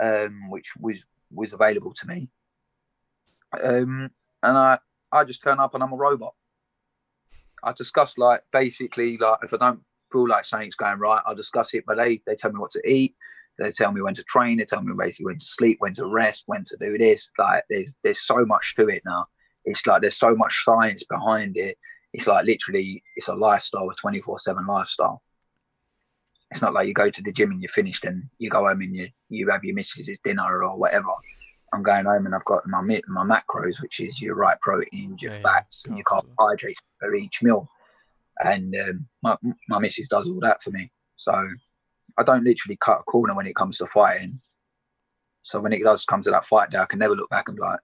[0.00, 2.28] um, which was was available to me.
[3.62, 4.10] Um,
[4.42, 4.78] and I
[5.12, 6.34] I just turn up and I'm a robot.
[7.62, 9.80] I discuss like basically like if I don't
[10.12, 11.84] feel like something's going right, I'll discuss it.
[11.86, 13.16] But they they tell me what to eat.
[13.58, 14.58] They tell me when to train.
[14.58, 17.30] They tell me basically when to sleep, when to rest, when to do this.
[17.38, 19.26] Like there's there's so much to it now.
[19.64, 21.76] It's like there's so much science behind it.
[22.12, 25.22] It's like literally it's a lifestyle, a twenty four seven lifestyle.
[26.50, 28.80] It's not like you go to the gym and you're finished and you go home
[28.80, 31.10] and you you have your missus' dinner or whatever.
[31.74, 35.32] I'm going home and I've got my my macros, which is your right proteins, your
[35.34, 37.68] yeah, fats, and your carbohydrates for each meal.
[38.42, 39.36] And um, my
[39.68, 41.32] my missus does all that for me, so
[42.16, 44.40] I don't literally cut a corner when it comes to fighting.
[45.42, 47.56] So when it does come to that fight day, I can never look back and
[47.56, 47.80] be like,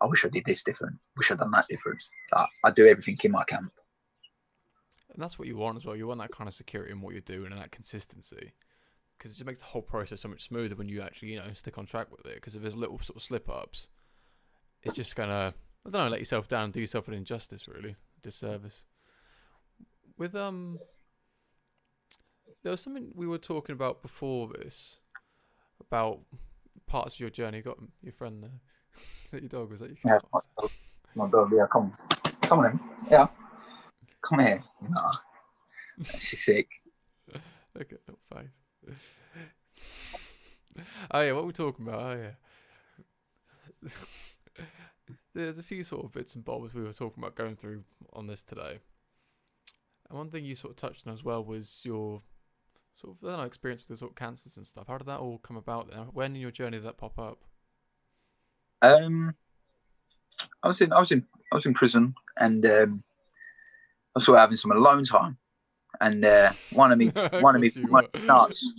[0.00, 0.96] I wish I did this different.
[1.16, 2.02] Wish I'd done that different.
[2.34, 3.72] Like, I do everything in my camp.
[5.12, 5.96] And that's what you want as well.
[5.96, 8.52] You want that kind of security in what you're doing and that consistency
[9.16, 11.52] because it just makes the whole process so much smoother when you actually you know
[11.52, 12.34] stick on track with it.
[12.34, 13.88] Because if there's little sort of slip ups,
[14.82, 15.54] it's just gonna
[15.86, 18.84] I don't know let yourself down, do yourself an injustice, really disservice.
[20.18, 20.78] With um,
[22.62, 25.00] there was something we were talking about before this
[25.80, 26.20] about
[26.86, 27.58] parts of your journey.
[27.58, 28.60] You got your friend there.
[29.34, 29.70] Is that your dog?
[29.70, 30.22] Was that your cat?
[30.22, 30.70] Yeah, my dog.
[31.14, 31.50] My dog.
[31.52, 31.96] Yeah, come,
[32.42, 32.80] come on,
[33.10, 33.26] yeah,
[34.22, 34.62] come here.
[34.82, 35.10] No,
[36.18, 36.68] she's sick.
[37.74, 38.96] Look at that face
[41.10, 42.00] oh yeah, what we're we talking about?
[42.00, 42.32] Oh
[43.82, 43.90] yeah.
[45.34, 47.82] There's a few sort of bits and bobs we were talking about going through
[48.12, 48.78] on this today.
[50.08, 52.22] And one thing you sort of touched on as well was your
[52.94, 54.86] sort of I don't know, experience with the sort of cancers and stuff.
[54.88, 55.90] How did that all come about?
[55.90, 56.06] Then?
[56.12, 57.38] When in your journey did that pop up?
[58.84, 59.34] Um,
[60.62, 63.04] I was in I was in I was in prison and um,
[64.14, 65.38] I was sort of having some alone time
[66.00, 67.06] and uh, one of me,
[67.40, 68.72] one of me, one nuts,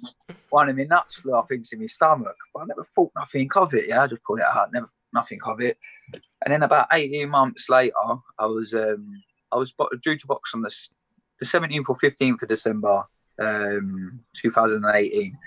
[0.50, 2.36] one of me nuts flew off into my stomach.
[2.54, 3.88] But I never thought nothing of it.
[3.88, 5.78] Yeah, I just pulled it out, never nothing of it.
[6.14, 7.94] And then about eighteen months later,
[8.38, 10.74] I was um, I was due to box on the
[11.40, 13.04] the seventeenth or fifteenth of December,
[13.40, 15.38] um, two thousand and eighteen.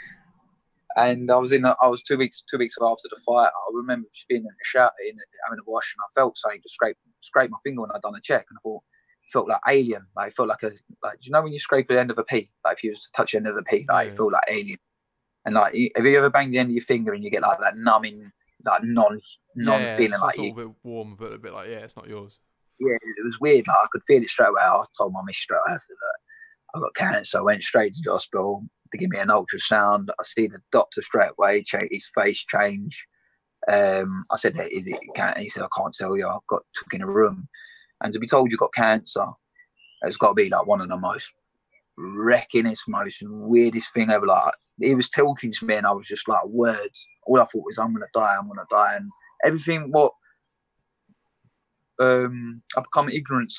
[0.98, 1.64] And I was in.
[1.64, 3.46] A, I was two weeks two weeks after the fight.
[3.46, 6.60] I remember just being in the shower, in, having a wash, and I felt something
[6.60, 8.82] just scrape scrape my finger when I'd done a check, and I thought
[9.22, 10.06] it felt like alien.
[10.16, 10.72] Like felt like a
[11.04, 13.02] like you know when you scrape the end of a pea, like if you was
[13.02, 14.12] to touch the end of the pea, like yeah.
[14.12, 14.78] it felt like alien.
[15.44, 17.60] And like have you ever banged the end of your finger and you get like
[17.60, 18.32] that numbing,
[18.64, 19.20] like non
[19.54, 22.08] non yeah, feeling like you a bit warm, but a bit like yeah, it's not
[22.08, 22.40] yours.
[22.80, 23.68] Yeah, it was weird.
[23.68, 24.62] Like I could feel it straight away.
[24.62, 26.18] I told my miss straight after that
[26.74, 27.38] I got cancer.
[27.38, 30.08] I went straight to the hospital to give me an ultrasound.
[30.18, 31.64] I see the doctor straight away.
[31.90, 33.04] His face change.
[33.70, 36.26] Um, I said, "Is it cancer?" He said, "I can't tell you.
[36.26, 37.48] I've got took in a room."
[38.02, 39.26] And to be told you've got cancer,
[40.02, 41.32] it's got to be like one of the most
[41.98, 44.26] wreckingest, most weirdest thing ever.
[44.26, 47.06] Like he was talking to me, and I was just like words.
[47.26, 48.36] All I thought was, "I'm gonna die.
[48.38, 49.10] I'm gonna die," and
[49.44, 49.90] everything.
[49.90, 50.12] What
[51.98, 53.52] um, I become ignorant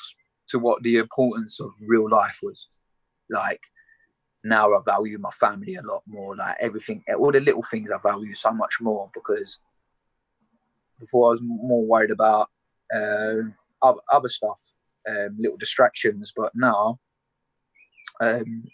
[0.48, 2.68] to what the importance of real life was.
[3.28, 3.60] Like
[4.42, 6.36] now, I value my family a lot more.
[6.36, 9.58] Like everything, all the little things I value so much more because
[10.98, 12.48] before I was more worried about.
[12.94, 13.50] Uh,
[13.82, 14.58] other, other stuff,
[15.08, 16.32] um, little distractions.
[16.36, 16.98] But now,
[18.20, 18.64] um,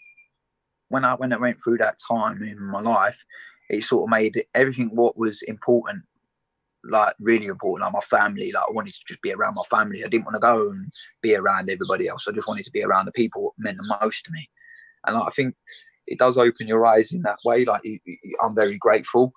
[0.89, 3.23] when I when I went through that time in my life,
[3.69, 6.03] it sort of made everything what was important,
[6.83, 8.51] like really important, like my family.
[8.51, 10.03] Like I wanted to just be around my family.
[10.03, 10.91] I didn't want to go and
[11.21, 12.27] be around everybody else.
[12.27, 14.49] I just wanted to be around the people that meant the most to me.
[15.07, 15.55] And I think
[16.05, 17.65] it does open your eyes in that way.
[17.65, 17.81] Like
[18.43, 19.33] I'm very grateful.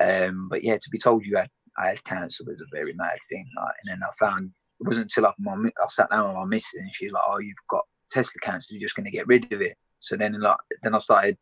[0.00, 3.18] Um, but yeah, to be told you had I had cancer was a very mad
[3.30, 3.46] thing.
[3.56, 6.44] Like, and then I found it wasn't until I, my, I sat down with my
[6.44, 8.74] missus and she's like, "Oh, you've got Tesla cancer.
[8.74, 11.36] You're just going to get rid of it." So then, like, then I started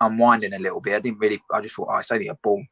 [0.00, 0.94] unwinding a little bit.
[0.94, 1.40] I didn't really.
[1.52, 2.62] I just thought, oh, it's only a ball.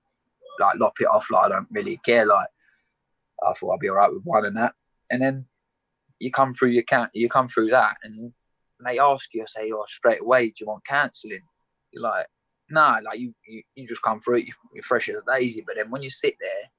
[0.59, 1.31] Like, lop it off.
[1.31, 2.27] Like, I don't really care.
[2.27, 2.49] Like,
[3.47, 4.75] I thought I'd be all right with one and that.
[5.11, 5.47] And then
[6.19, 8.33] you come through your count, you come through that and
[8.85, 11.43] they ask you, say, oh, straight away, do you want counselling?
[11.93, 12.27] You're like,
[12.69, 15.63] no, like you, you, you just come through you're fresh as a daisy.
[15.67, 16.71] But then when you sit there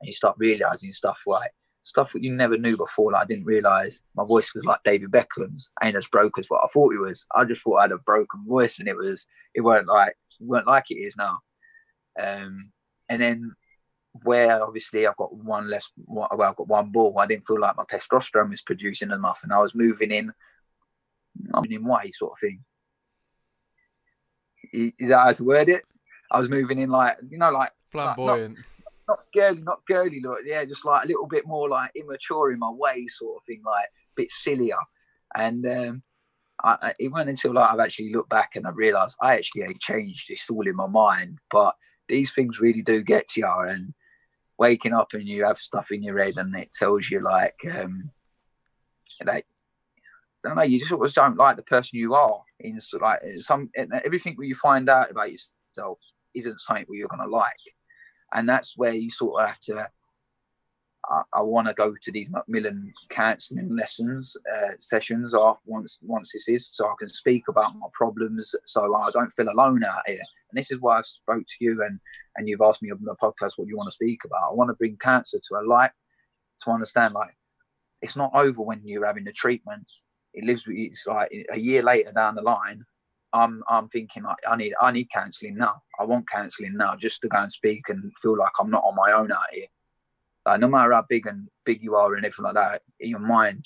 [0.00, 1.50] and you start realizing stuff like
[1.82, 5.10] stuff that you never knew before, like I didn't realize my voice was like David
[5.10, 7.26] Beckham's, ain't as broke as what I thought it was.
[7.34, 10.46] I just thought I had a broken voice, and it was it weren't like it
[10.46, 11.38] weren't like it is now.
[12.20, 12.70] Um,
[13.08, 13.52] and then
[14.24, 17.18] where obviously I've got one less, well, I've got one ball.
[17.18, 20.32] I didn't feel like my testosterone was producing enough, and I was moving in,
[21.54, 22.64] I'm in way sort of thing.
[24.72, 25.82] Is that how to word it?
[26.30, 28.56] I was moving in like you know, like flamboyant.
[28.56, 28.66] Like
[29.08, 30.38] not, not girly, not girly look.
[30.44, 33.62] Yeah, just like a little bit more like immature in my way, sort of thing,
[33.64, 34.78] like a bit sillier.
[35.34, 36.02] And um,
[36.62, 39.80] I, it wasn't until like I've actually looked back and I realised I actually ain't
[39.80, 40.30] changed.
[40.30, 41.74] It's all in my mind, but
[42.08, 43.46] these things really do get to you.
[43.46, 43.94] And
[44.58, 48.10] waking up and you have stuff in your head and it tells you like um
[49.24, 49.44] like
[50.44, 52.42] I don't know, you just always don't like the person you are.
[52.60, 53.70] In like some
[54.04, 55.98] everything you find out about yourself
[56.34, 57.52] isn't something that you're gonna like,
[58.32, 59.88] and that's where you sort of have to.
[61.04, 66.32] I, I want to go to these Macmillan counselling lessons uh, sessions after once once
[66.32, 70.02] this is, so I can speak about my problems, so I don't feel alone out
[70.06, 70.22] here.
[70.50, 71.98] And this is why I've spoke to you and
[72.36, 74.50] and you've asked me on the podcast what you want to speak about.
[74.50, 75.92] I want to bring cancer to a light
[76.62, 77.36] to understand like
[78.00, 79.86] it's not over when you're having the treatment.
[80.34, 80.76] It lives with.
[80.78, 82.84] It's like a year later down the line.
[83.32, 85.82] I'm I'm thinking like I need I need counselling now.
[85.98, 88.94] I want counselling now just to go and speak and feel like I'm not on
[88.94, 89.66] my own out here.
[90.44, 93.64] Like no matter how big and big you are and everything like that, your mind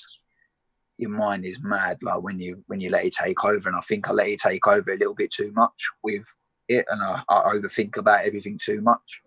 [0.99, 3.81] your mind is mad like when you when you let it take over and i
[3.81, 6.25] think i let it take over a little bit too much with
[6.69, 9.23] it and I, I overthink about everything too much.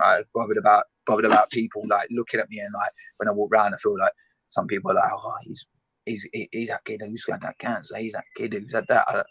[0.00, 3.52] I bothered about bothered about people like looking at me and like when I walk
[3.52, 4.12] around, I feel like
[4.52, 5.66] some people are like, oh, he's
[6.06, 7.96] he's he's that kid who's got that cancer.
[7.96, 9.06] He's that kid who's had that.
[9.08, 9.24] Uh,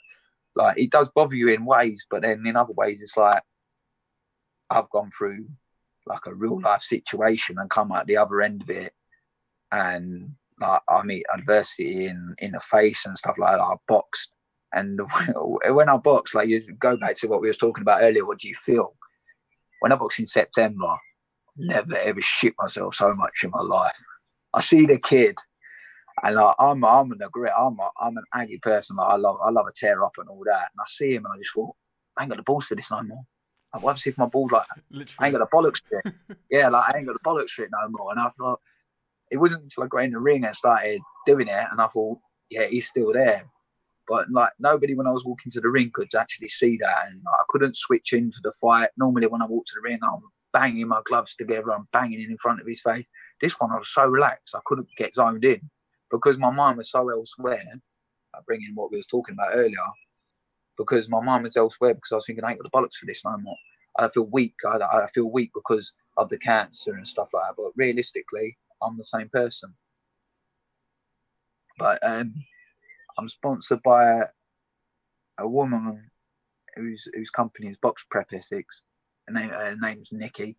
[0.55, 3.41] like it does bother you in ways, but then in other ways, it's like
[4.69, 5.45] I've gone through
[6.07, 8.93] like a real life situation and come out the other end of it,
[9.72, 13.61] and like I meet adversity in in the face and stuff like that.
[13.61, 14.34] I boxed
[14.74, 14.99] and
[15.36, 18.39] when I box, like you go back to what we was talking about earlier, what
[18.39, 18.95] do you feel?
[19.80, 20.95] When I box in September,
[21.57, 23.99] never ever shit myself so much in my life.
[24.54, 25.38] I see the kid,
[26.24, 28.97] and like, I'm I'm an great I'm a, I'm an angry person.
[28.97, 30.70] Like, I love I love a tear up and all that.
[30.74, 31.76] And I see him, and I just thought,
[32.18, 33.24] I ain't got the balls for this no more.
[33.74, 35.16] Like, what if my balls like Literally.
[35.20, 36.38] I ain't got the bollocks for it?
[36.52, 38.12] yeah, like I ain't got the bollocks for it no more.
[38.12, 38.60] And I thought
[39.32, 42.20] it wasn't until I got in the ring and started doing it, and I thought,
[42.49, 43.45] yeah, he's still there.
[44.08, 47.16] But like nobody when I was walking to the ring could actually see that, and
[47.16, 48.89] like, I couldn't switch into the fight.
[48.97, 50.22] Normally, when I walk to the ring, I'm
[50.52, 53.06] banging my gloves together, I'm banging it in front of his face.
[53.42, 55.70] This one, I was so relaxed, I couldn't get zoned in
[56.12, 57.64] because my mind was so elsewhere.
[58.46, 59.78] bringing what we was talking about earlier,
[60.78, 63.06] because my mind was elsewhere because I was thinking, I ain't got the bollocks for
[63.06, 63.58] this no more.
[63.98, 64.56] I feel weak.
[64.66, 67.56] I, I feel weak because of the cancer and stuff like that.
[67.58, 69.74] But realistically, I'm the same person.
[71.78, 72.34] But um,
[73.18, 74.24] I'm sponsored by a,
[75.39, 76.10] a woman
[76.76, 78.82] whose whose company is Box Prep Essex.
[79.28, 80.58] Her, name, her name's Nikki.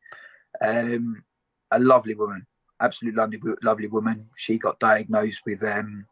[0.60, 1.24] Um,
[1.70, 2.46] a lovely woman,
[2.82, 4.28] absolutely lovely, lovely woman.
[4.36, 6.06] She got diagnosed with um,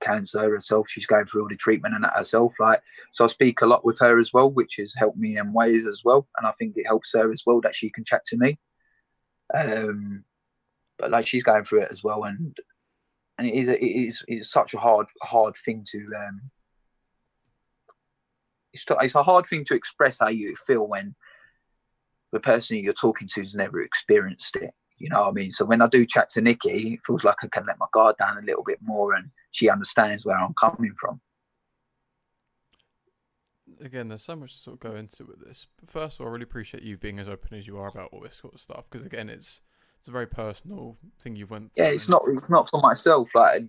[0.00, 0.88] cancer herself.
[0.88, 2.52] She's going through all the treatment and that herself.
[2.58, 2.82] Like,
[3.12, 5.86] so I speak a lot with her as well, which has helped me in ways
[5.86, 6.26] as well.
[6.36, 8.58] And I think it helps her as well that she can chat to me.
[9.54, 10.24] Um,
[10.98, 12.56] but like she's going through it as well, and
[13.38, 16.50] and it is a, it is it's such a hard hard thing to um,
[18.72, 21.14] it's, it's a hard thing to express how you feel when
[22.32, 24.70] the person you're talking to has never experienced it.
[25.00, 25.50] You know what I mean?
[25.50, 28.16] So when I do chat to Nikki, it feels like I can let my guard
[28.18, 31.22] down a little bit more and she understands where I'm coming from.
[33.82, 35.66] Again, there's so much to sort of go into with this.
[35.80, 38.10] But first of all, I really appreciate you being as open as you are about
[38.12, 39.62] all this sort of stuff because again, it's
[39.98, 41.84] it's a very personal thing you've went through.
[41.84, 43.34] Yeah, it's not it's not for myself.
[43.34, 43.62] Like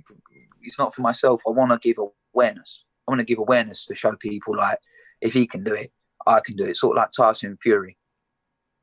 [0.62, 1.42] it's not for myself.
[1.48, 1.98] I want to give
[2.36, 2.84] awareness.
[3.08, 4.80] I want to give awareness to show people like
[5.22, 5.94] if he can do it,
[6.28, 6.76] I can do it.
[6.76, 7.96] Sort of like Tyson Fury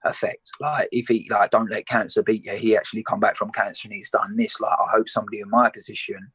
[0.08, 0.50] effect.
[0.60, 3.88] Like if he like don't let cancer beat you, he actually come back from cancer
[3.88, 4.60] and he's done this.
[4.60, 6.32] Like I hope somebody in my position,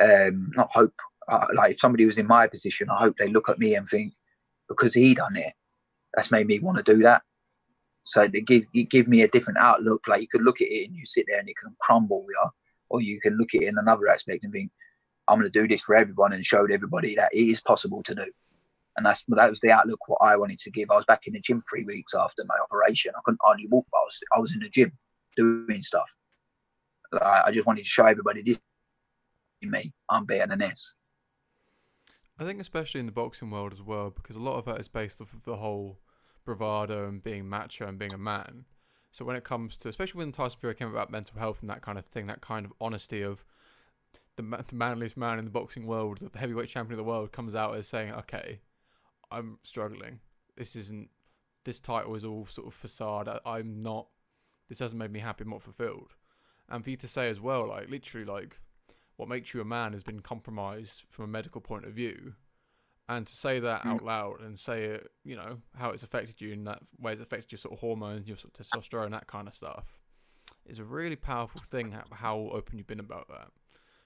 [0.00, 0.94] um, not hope,
[1.28, 3.88] uh, like if somebody was in my position, I hope they look at me and
[3.88, 4.12] think
[4.68, 5.52] because he done it,
[6.14, 7.22] that's made me want to do that.
[8.04, 10.08] So they give you give me a different outlook.
[10.08, 12.50] Like you could look at it and you sit there and it can crumble, yeah.
[12.88, 14.72] Or you can look at it in another aspect and think,
[15.28, 18.14] I'm going to do this for everyone and show everybody that it is possible to
[18.16, 18.26] do.
[18.96, 20.90] And that's that was the outlook what I wanted to give.
[20.90, 23.12] I was back in the gym three weeks after my operation.
[23.16, 24.92] I couldn't hardly walk, but I was I was in the gym
[25.36, 26.08] doing stuff.
[27.12, 28.58] I, I just wanted to show everybody this
[29.62, 29.92] me.
[30.08, 30.92] I'm better than this.
[32.38, 34.88] I think especially in the boxing world as well, because a lot of that is
[34.88, 35.98] based off of the whole
[36.44, 38.64] bravado and being macho and being a man.
[39.12, 41.82] So when it comes to, especially when Tyson Fury came about mental health and that
[41.82, 43.44] kind of thing, that kind of honesty of
[44.36, 47.54] the, the manliest man in the boxing world, the heavyweight champion of the world, comes
[47.54, 48.60] out as saying, "Okay,
[49.30, 50.20] I'm struggling.
[50.56, 51.10] This isn't.
[51.64, 53.28] This title is all sort of facade.
[53.28, 54.06] I, I'm not.
[54.68, 55.44] This hasn't made me happy.
[55.44, 56.14] I'm not fulfilled."
[56.68, 58.56] And for you to say as well, like literally, like
[59.16, 62.34] what makes you a man has been compromised from a medical point of view.
[63.06, 63.90] And to say that hmm.
[63.90, 67.20] out loud and say it, you know, how it's affected you in that way it's
[67.20, 69.98] affected your sort of hormones, your sort of testosterone, that kind of stuff,
[70.64, 71.94] is a really powerful thing.
[72.12, 73.48] How open you've been about that,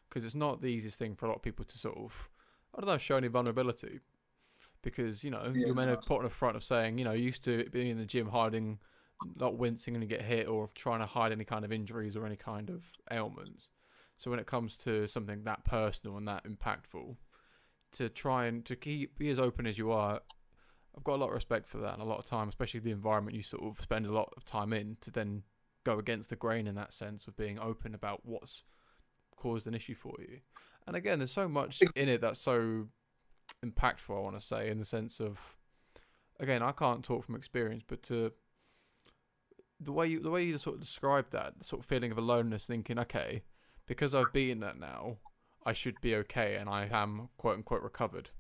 [0.09, 2.31] because it's not the easiest thing for a lot of people to sort of,
[2.75, 4.01] I don't know, show any vulnerability,
[4.85, 7.13] because you know yeah, you're meant to put on the front of saying, you know,
[7.13, 8.79] used to being in the gym hiding,
[9.37, 12.27] not wincing and you get hit, or trying to hide any kind of injuries or
[12.27, 13.69] any kind of ailments.
[14.19, 17.17] So when it comes to something that personal and that impactful,
[17.93, 20.21] to try and to keep be as open as you are,
[20.97, 22.91] I've got a lot of respect for that and a lot of time, especially the
[22.91, 25.43] environment you sort of spend a lot of time in, to then
[25.85, 28.63] go against the grain in that sense of being open about what's
[29.37, 30.39] caused an issue for you.
[30.87, 32.89] And again, there's so much in it that's so
[33.65, 34.17] impactful.
[34.17, 35.57] I want to say in the sense of,
[36.39, 38.33] again, I can't talk from experience, but to
[39.81, 42.19] the way you the way you sort of describe that, the sort of feeling of
[42.19, 43.43] aloneness, thinking, okay,
[43.87, 45.19] because I've beaten that now,
[45.65, 48.31] I should be okay and I am quote unquote recovered.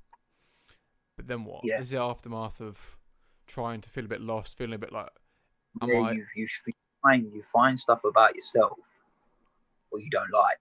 [1.16, 1.60] But then what?
[1.64, 1.80] Yeah.
[1.80, 2.96] Is the aftermath of
[3.46, 5.10] trying to feel a bit lost, feeling a bit like
[5.82, 6.12] am yeah, I...
[6.12, 6.46] you, you
[7.02, 8.78] find you find stuff about yourself
[9.90, 10.60] or you don't like.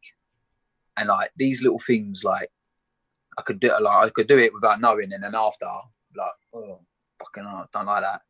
[0.97, 2.51] And like these little things like
[3.37, 5.65] I could do like I could do it without knowing and then after
[6.15, 6.79] like oh
[7.19, 8.21] fucking I don't like that.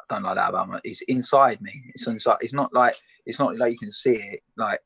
[0.00, 0.78] I don't like that about me.
[0.84, 1.82] It's inside me.
[1.94, 4.80] It's inside it's not like it's not like you can see it like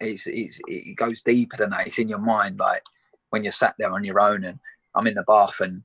[0.00, 1.86] it's, it's it goes deeper than that.
[1.86, 2.82] It's in your mind, like
[3.30, 4.58] when you're sat there on your own, and
[4.94, 5.82] I'm in the bath, and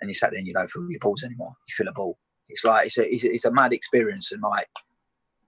[0.00, 1.54] and you sat there and you don't feel your balls anymore.
[1.68, 2.18] You feel a ball.
[2.48, 4.68] It's like it's a, it's a mad experience, and like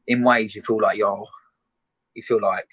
[0.07, 1.27] in ways you feel like you're
[2.15, 2.67] you feel like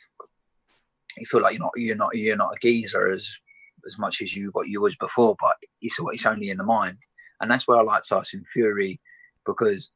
[1.17, 3.29] you feel like you're not you're not you're not a geezer as
[3.85, 6.97] as much as you what you was before, but it's it's only in the mind,
[7.41, 8.99] and that's where I like Tyson Fury
[9.45, 9.91] because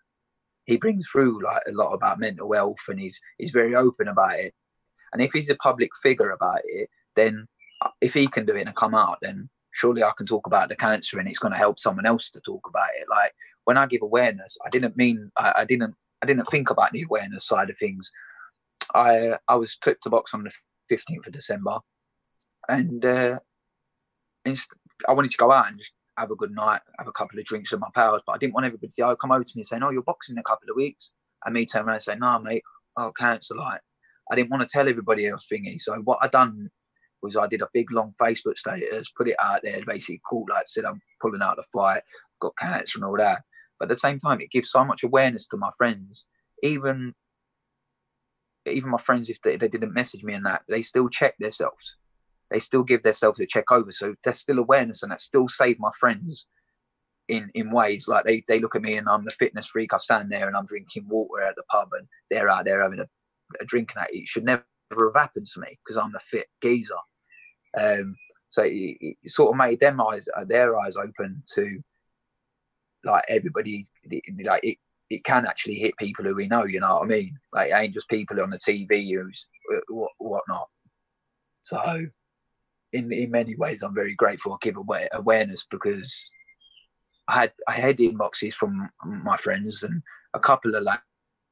[0.66, 4.38] he brings through like a lot about mental health and he's he's very open about
[4.38, 4.54] it
[5.14, 7.48] and if he's a public figure about it, then
[7.82, 10.70] uh, if he can do it and come out, then surely I can talk about
[10.70, 13.08] the cancer and it's going to help someone else to talk about it.
[13.10, 13.34] Like
[13.66, 17.04] when I give awareness, I didn't mean I, I didn't I didn't think about the
[17.04, 18.12] awareness side of things.
[18.94, 20.52] I I was took to box on the
[20.90, 21.80] fifteenth of December,
[22.68, 23.40] and uh,
[24.46, 27.46] I wanted to go out and just have a good night, have a couple of
[27.46, 29.68] drinks with my pals, but I didn't want everybody to come over to me and
[29.68, 31.12] say, "No, you're boxing in a couple of weeks,"
[31.46, 32.64] and me turn around and say, "No, mate,
[32.96, 33.82] I'll cancel." Like
[34.32, 35.80] I didn't want to tell everybody else thingy.
[35.80, 36.70] So what I done
[37.22, 40.66] was I did a big long Facebook status, put it out there, basically called like
[40.68, 43.44] said I'm pulling out the fight, I've got cancer and all that.
[43.80, 46.26] But at the same time, it gives so much awareness to my friends.
[46.64, 47.14] Even
[48.72, 51.96] even my friends, if they, they didn't message me and that, they still check themselves.
[52.50, 53.92] They still give themselves a check over.
[53.92, 56.48] So there's still awareness and that still saved my friends
[57.28, 59.94] in in ways like they, they look at me and I'm the fitness freak.
[59.94, 63.00] I stand there and I'm drinking water at the pub and they're out there having
[63.00, 63.08] a
[63.60, 64.16] a drinking addict.
[64.16, 66.94] It should never have happened to me because I'm the fit geezer.
[67.78, 68.16] Um,
[68.50, 71.82] so it, it, sort of made them eyes, uh, their eyes open to
[73.04, 73.88] like everybody.
[74.44, 74.78] Like it,
[75.10, 76.66] it can actually hit people who we know.
[76.66, 77.38] You know what I mean?
[77.54, 79.48] Like ain't just people on the TV who's
[79.90, 80.68] what whatnot.
[81.62, 82.06] So,
[82.94, 84.54] in in many ways, I'm very grateful.
[84.54, 86.18] I give away awareness because
[87.28, 90.02] I had I had inboxes from my friends and
[90.34, 91.00] a couple of like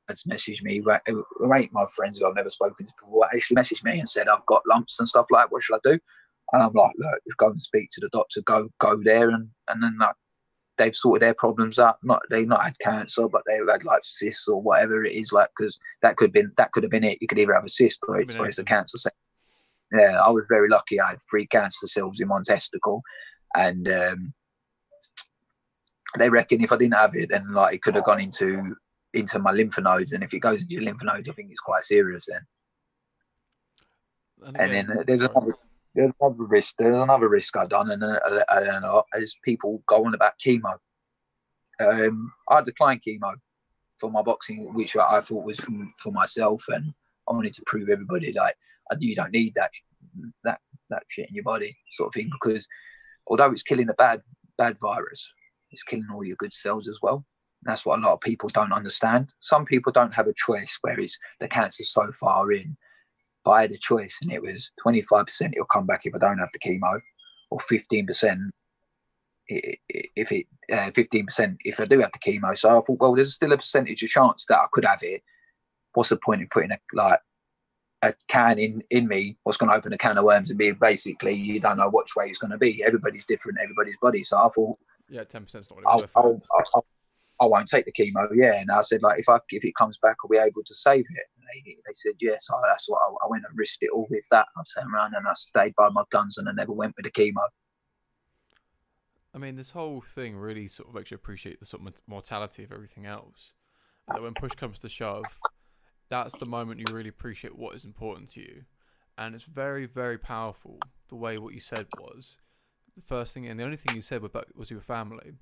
[0.07, 3.83] has messaged me, who ain't my friends who I've never spoken to before, actually messaged
[3.83, 5.99] me and said, I've got lumps and stuff like What should I do?
[6.51, 9.29] And I'm like, look, go and speak to the doctor, go go there.
[9.29, 10.15] And, and then like,
[10.77, 11.97] they've sorted their problems out.
[12.03, 15.31] Not they've not had cancer, but they've had like cysts or whatever it is.
[15.31, 17.17] Like because that could have been that could have been it.
[17.21, 19.11] You could either have a cyst or it's, or it's a cancer cell.
[19.93, 20.99] Yeah, I was very lucky.
[20.99, 23.01] I had three cancer cells in one testicle,
[23.55, 24.33] and um,
[26.17, 28.75] they reckon if I didn't have it, then like it could have gone into
[29.13, 31.59] into my lymph nodes, and if it goes into your lymph nodes, I think it's
[31.59, 32.41] quite serious then.
[34.45, 35.55] And, again, and then there's another
[35.95, 36.75] there's another risk.
[36.77, 38.19] There's another risk I've done, and uh,
[38.49, 40.77] uh, as people go on about chemo.
[41.79, 43.33] Um, I declined chemo
[43.99, 46.93] for my boxing, which I thought was from, for myself, and
[47.29, 48.55] I wanted to prove everybody like
[48.99, 49.71] you don't need that
[50.43, 52.67] that that shit in your body, sort of thing, because
[53.27, 54.21] although it's killing a bad
[54.57, 55.27] bad virus,
[55.71, 57.25] it's killing all your good cells as well.
[57.63, 59.33] That's what a lot of people don't understand.
[59.39, 62.77] Some people don't have a choice where it's the cancer's so far in.
[63.47, 66.49] I had a choice, and it was 25% it'll come back if I don't have
[66.53, 66.99] the chemo,
[67.49, 68.49] or 15%
[69.47, 72.57] if it uh, 15% if I do have the chemo.
[72.57, 75.21] So I thought, well, there's still a percentage of chance that I could have it.
[75.93, 77.19] What's the point in putting a like
[78.01, 79.37] a can in in me?
[79.43, 82.15] What's going to open a can of worms and be basically you don't know which
[82.15, 82.83] way it's going to be.
[82.83, 84.23] Everybody's different, everybody's body.
[84.23, 84.77] So I thought,
[85.09, 86.41] yeah, ten percent not I'll, I'll,
[86.73, 86.85] I'll,
[87.39, 88.27] I won't take the chemo.
[88.33, 90.73] Yeah, and I said like if I if it comes back, I'll be able to
[90.73, 91.34] save it?
[91.53, 92.47] They, they, said yes.
[92.51, 94.47] I, that's what I, I, went and risked it all with that.
[94.57, 97.11] I turned around and I stayed by my guns and I never went with the
[97.11, 97.47] chemo.
[99.33, 102.63] I mean, this whole thing really sort of makes you appreciate the sort of mortality
[102.63, 103.51] of everything else.
[104.07, 105.25] That when push comes to shove,
[106.09, 108.63] that's the moment you really appreciate what is important to you,
[109.17, 110.77] and it's very, very powerful.
[111.09, 112.37] The way what you said was
[112.95, 115.33] the first thing, and the only thing you said was your family,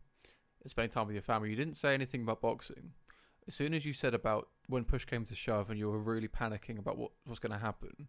[0.66, 1.50] spending time with your family.
[1.50, 2.94] You didn't say anything about boxing.
[3.48, 6.28] As soon as you said about when push came to shove, and you were really
[6.28, 8.08] panicking about what was going to happen,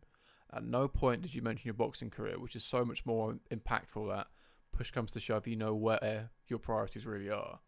[0.52, 4.08] at no point did you mention your boxing career, which is so much more impactful.
[4.14, 4.28] That
[4.72, 7.60] push comes to shove, you know where your priorities really are.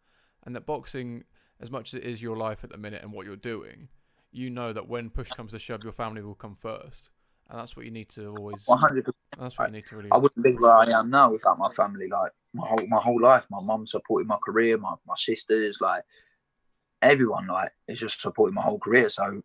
[0.45, 1.25] And that boxing,
[1.59, 3.89] as much as it is your life at the minute and what you're doing,
[4.31, 7.09] you know that when push comes to shove, your family will come first.
[7.49, 8.63] And that's what you need to always.
[8.65, 9.15] One hundred percent.
[9.39, 10.11] That's what you need to really.
[10.11, 12.07] I wouldn't be where I am now without my family.
[12.09, 16.03] Like my whole my whole life, my mum supported my career, my my sisters, like
[17.01, 19.09] everyone, like is just supporting my whole career.
[19.09, 19.41] So,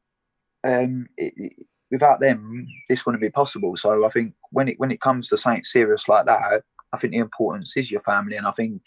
[0.64, 1.52] um, it, it,
[1.90, 3.76] without them, this wouldn't be possible.
[3.76, 7.12] So I think when it when it comes to something serious like that, I think
[7.12, 8.82] the importance is your family, and I think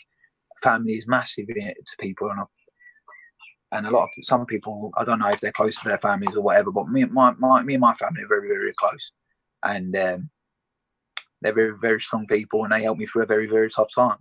[0.61, 2.29] family is massive to people.
[2.29, 2.43] And I,
[3.71, 6.35] and a lot of some people, I don't know if they're close to their families
[6.35, 9.11] or whatever, but me, my, my me and my family are very, very close,
[9.63, 10.29] and um,
[11.41, 14.17] they're very, very strong people, and they helped me through a very, very tough time.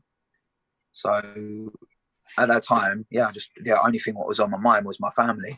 [0.92, 1.70] So
[2.38, 5.10] at that time, yeah, just the only thing what was on my mind was my
[5.10, 5.56] family.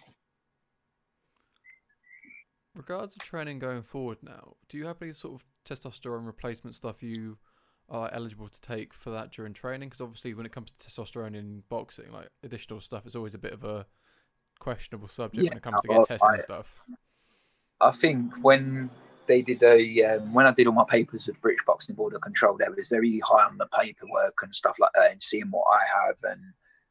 [2.74, 7.02] Regards to training going forward now, do you have any sort of testosterone replacement stuff
[7.02, 7.38] you
[7.88, 9.88] are eligible to take for that during training?
[9.88, 13.38] Because obviously, when it comes to testosterone in boxing, like additional stuff is always a
[13.38, 13.86] bit of a
[14.58, 16.82] questionable subject yeah, when it comes to get oh, testing I, stuff.
[17.80, 18.90] I think when
[19.26, 22.20] they did a um, when I did all my papers with British Boxing Board of
[22.20, 25.66] Control, they was very high on the paperwork and stuff like that, and seeing what
[25.70, 26.42] I have and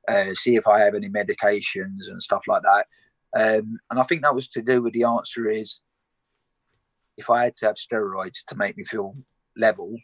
[0.07, 2.85] uh, see if I have any medications and stuff like that.
[3.35, 5.81] Um, and I think that was to do with the answer is
[7.17, 9.15] if I had to have steroids to make me feel
[9.57, 9.95] level,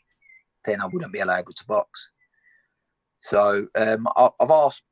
[0.65, 2.09] then I wouldn't be allowed to box.
[3.21, 4.84] So um, I, have asked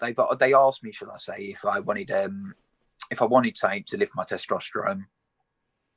[0.00, 2.54] they they asked me, should I say, if I wanted um,
[3.10, 5.04] if I wanted something to lift my testosterone,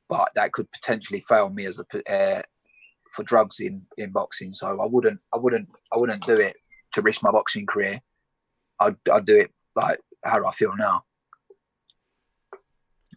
[0.09, 2.41] but that could potentially fail me as a uh,
[3.13, 4.53] for drugs in in boxing.
[4.53, 6.55] So I wouldn't I wouldn't I wouldn't do it
[6.93, 8.01] to risk my boxing career.
[8.79, 11.03] I'd I'd do it like how I feel now.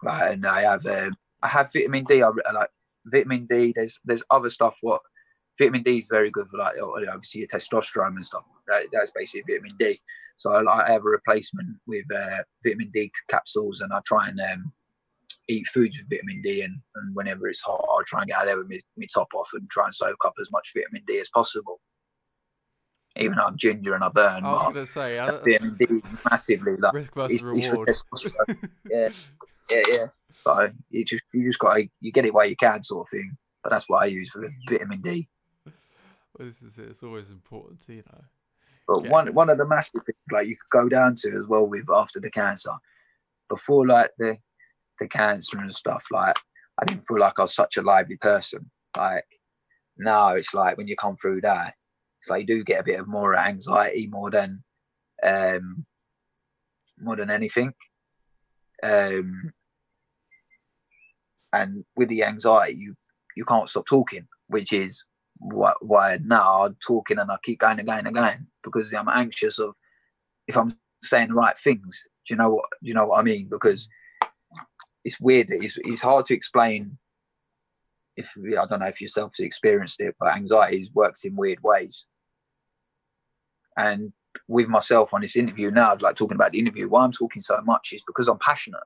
[0.03, 2.23] Right, and I have um, I have vitamin D.
[2.23, 2.71] I like
[3.07, 3.73] vitamin D.
[3.75, 5.01] There's there's other stuff what
[5.59, 8.45] vitamin D is very good for like obviously your testosterone and stuff.
[8.69, 10.01] That, that's basically vitamin D.
[10.37, 14.41] So I, I have a replacement with uh, vitamin D capsules, and I try and
[14.41, 14.73] um,
[15.49, 16.63] eat foods with vitamin D.
[16.63, 19.29] And, and whenever it's hot, I'll try and get out there with my, my top
[19.35, 21.81] off and try and soak up as much vitamin D as possible.
[23.17, 26.03] Even though I'm ginger and I burn, I was going to say I, vitamin D
[26.31, 26.77] massively.
[26.77, 27.89] Like, risk versus reward.
[28.91, 29.11] Yeah,
[29.71, 30.07] yeah, yeah.
[30.39, 33.11] So you just you just got to you get it where you can, sort of
[33.11, 33.37] thing.
[33.63, 35.29] But that's what I use for the vitamin D
[36.39, 36.91] well, this is it.
[36.91, 38.25] It's always important to you know.
[38.89, 41.67] But one one of the massive things like you could go down to as well
[41.67, 42.73] with after the cancer,
[43.49, 44.37] before like the
[45.03, 46.37] the cancer and stuff, like
[46.81, 48.71] I didn't feel like I was such a lively person.
[48.97, 49.25] Like
[49.99, 51.75] now it's like when you come through that,
[52.21, 54.63] it's like you do get a bit of more anxiety more than
[55.23, 55.85] um
[56.99, 57.73] more than anything.
[58.83, 59.53] Um
[61.53, 62.95] and with the anxiety you
[63.37, 65.05] you can't stop talking, which is
[65.39, 69.09] why, why now I'm talking and I keep going and going and going because I'm
[69.09, 69.75] anxious of
[70.47, 72.07] if I'm saying the right things.
[72.27, 72.67] Do you know what?
[72.83, 73.49] Do you know what I mean?
[73.49, 73.89] Because
[75.05, 75.51] it's weird.
[75.51, 76.99] It's, it's hard to explain.
[78.17, 82.07] If I don't know if yourself experienced it, but anxiety works in weird ways.
[83.77, 84.13] And
[84.49, 87.61] with myself on this interview now, like talking about the interview, why I'm talking so
[87.63, 88.83] much is because I'm passionate,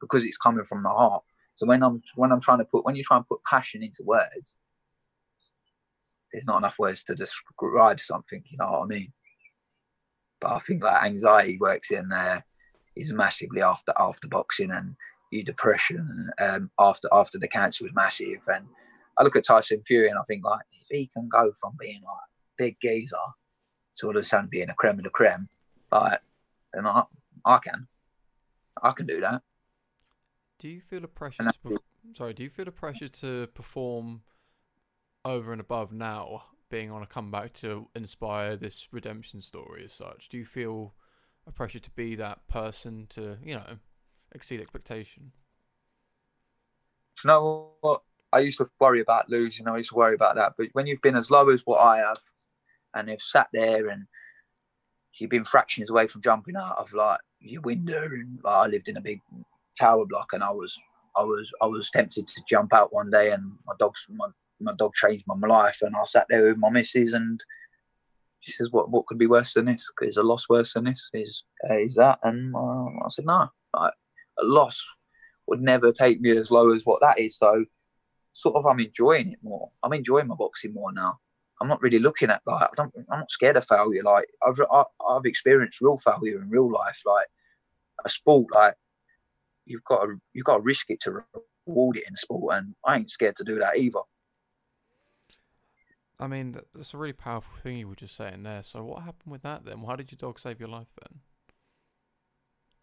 [0.00, 1.22] because it's coming from the heart.
[1.54, 4.02] So when I'm when I'm trying to put when you try and put passion into
[4.02, 4.56] words,
[6.32, 8.42] there's not enough words to describe something.
[8.46, 9.12] You know what I mean?
[10.40, 12.44] But I think like anxiety works in there
[12.94, 14.96] is massively after after boxing and
[15.30, 18.40] your depression um, after after the cancer was massive.
[18.48, 18.66] And
[19.18, 22.02] I look at Tyson Fury and I think like if he can go from being
[22.02, 23.16] like big geezer,
[23.94, 25.48] sort of son being a creme the creme,
[25.90, 26.20] like,
[26.72, 27.04] then I,
[27.44, 27.86] I can,
[28.82, 29.42] I can do that.
[30.58, 31.44] Do you feel a pressure?
[31.44, 31.78] To perf-
[32.16, 34.22] sorry, do you feel a pressure to perform
[35.24, 40.28] over and above now, being on a comeback to inspire this redemption story as such?
[40.28, 40.94] Do you feel
[41.46, 43.78] a pressure to be that person to, you know,
[44.32, 45.32] exceed expectation?
[47.24, 48.02] you know what?
[48.32, 49.68] I used to worry about losing.
[49.68, 50.54] I used to worry about that.
[50.58, 52.18] But when you've been as low as what I have,
[52.94, 54.06] and you've sat there and
[55.18, 58.88] you've been fractions away from jumping out of like your window, and like I lived
[58.88, 59.20] in a big
[59.78, 60.78] tower block, and I was,
[61.16, 64.26] I was, I was tempted to jump out one day, and my dog's my,
[64.60, 67.42] my dog changed my life, and I sat there with my missus, and
[68.40, 69.90] she says, "What what could be worse than this?
[70.02, 71.08] Is a loss worse than this?
[71.14, 73.94] Is uh, is that?" And uh, I said, "No, like,
[74.40, 74.86] a loss
[75.46, 77.36] would never take me as low as what that is.
[77.36, 77.64] So
[78.32, 79.70] sort of I'm enjoying it more.
[79.82, 81.18] I'm enjoying my boxing more now.
[81.60, 84.02] I'm not really looking at like I I'm not scared of failure.
[84.02, 87.00] Like I've I've experienced real failure in real life.
[87.06, 87.26] Like
[88.04, 88.74] a sport, like
[89.64, 91.22] you've got to you've got to risk it to
[91.66, 94.00] reward it in sport, and I ain't scared to do that either.
[96.18, 98.62] I mean, that's a really powerful thing you were just saying there.
[98.62, 99.82] So, what happened with that then?
[99.82, 101.20] Why did your dog save your life then?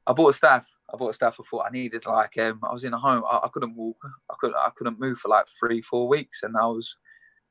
[0.06, 0.68] I bought a staff.
[0.94, 1.38] I bought a staff.
[1.40, 3.24] I thought I needed like um, I was in a home.
[3.30, 3.98] I, I, couldn't walk.
[4.30, 4.58] I couldn't.
[4.58, 6.98] I couldn't move for like three, four weeks, and I was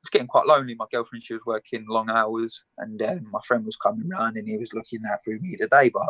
[0.03, 0.75] was getting quite lonely.
[0.75, 4.47] My girlfriend she was working long hours, and um, my friend was coming round, and
[4.47, 5.89] he was looking at through me today.
[5.89, 6.07] But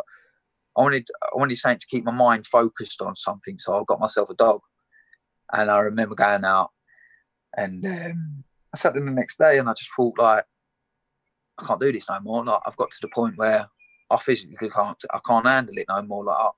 [0.76, 4.00] I wanted I wanted something to keep my mind focused on something, so I got
[4.00, 4.60] myself a dog.
[5.52, 6.70] And I remember going out,
[7.56, 10.44] and um, I sat in the next day, and I just thought like
[11.58, 12.44] I can't do this no more.
[12.44, 13.68] Like I've got to the point where
[14.10, 16.24] I physically can't I can't handle it no more.
[16.24, 16.52] Like,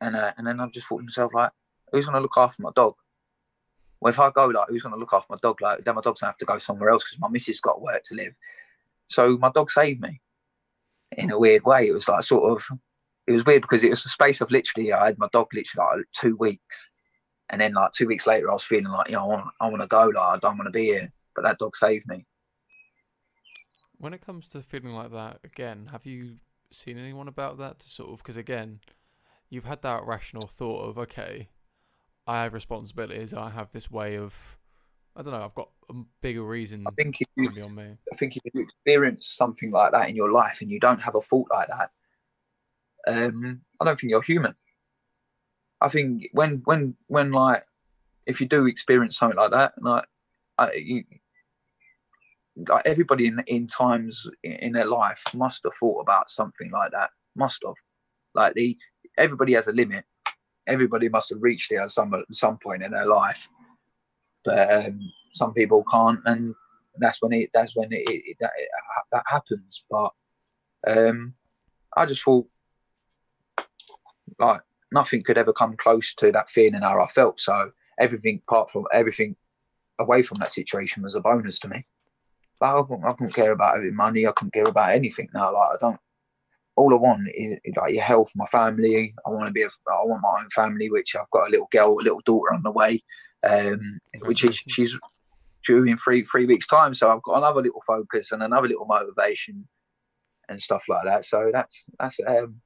[0.00, 1.52] and uh, and then I just thought to myself like,
[1.92, 2.94] who's gonna look after my dog?
[4.00, 5.60] Well, if I go like, who's gonna look after my dog?
[5.60, 8.02] Like, then my dog's gonna have to go somewhere else because my missus got work
[8.04, 8.34] to live.
[9.06, 10.20] So my dog saved me
[11.16, 11.88] in a weird way.
[11.88, 12.78] It was like sort of,
[13.26, 15.98] it was weird because it was a space of literally, I had my dog literally
[15.98, 16.90] like two weeks,
[17.50, 19.68] and then like two weeks later, I was feeling like, you know, I want, I
[19.68, 20.06] want to go.
[20.06, 22.26] Like, I don't want to be here, but that dog saved me.
[23.98, 26.36] When it comes to feeling like that, again, have you
[26.74, 28.80] seen anyone about that to sort of because again,
[29.48, 31.48] you've had that rational thought of okay,
[32.26, 33.34] I have responsibilities.
[33.34, 34.34] I have this way of
[35.16, 35.44] I don't know.
[35.44, 36.84] I've got a bigger reason.
[36.86, 37.96] I think if you, on me.
[38.12, 41.14] I think if you experience something like that in your life and you don't have
[41.14, 41.90] a fault like that,
[43.06, 44.54] um, I don't think you're human.
[45.80, 47.64] I think when when when like
[48.26, 50.04] if you do experience something like that, like
[50.58, 51.04] I, you,
[52.68, 57.10] like everybody in in times in their life must have thought about something like that.
[57.36, 57.74] Must have.
[58.34, 58.76] Like the
[59.18, 60.04] everybody has a limit.
[60.66, 63.48] Everybody must have reached it at some some point in their life,
[64.44, 65.00] but um,
[65.32, 66.54] some people can't, and
[66.98, 68.68] that's when it that's when it, it that, it,
[69.12, 69.84] that happens.
[69.90, 70.10] But
[70.86, 71.34] um,
[71.96, 72.46] I just thought
[74.38, 74.60] like
[74.92, 77.40] nothing could ever come close to that feeling and how I felt.
[77.40, 79.36] So everything apart from everything
[79.98, 81.86] away from that situation was a bonus to me.
[82.64, 84.26] I couldn't, I couldn't care about having money.
[84.26, 85.52] I couldn't care about anything now.
[85.52, 86.00] Like I don't.
[86.76, 89.14] All I want is, is like your health, my family.
[89.26, 89.62] I want to be.
[89.62, 92.52] A, I want my own family, which I've got a little girl, a little daughter
[92.52, 93.02] on the way,
[93.46, 94.96] um, which is she's
[95.66, 96.94] due in three three weeks time.
[96.94, 99.68] So I've got another little focus and another little motivation
[100.48, 101.24] and stuff like that.
[101.24, 102.60] So that's that's um,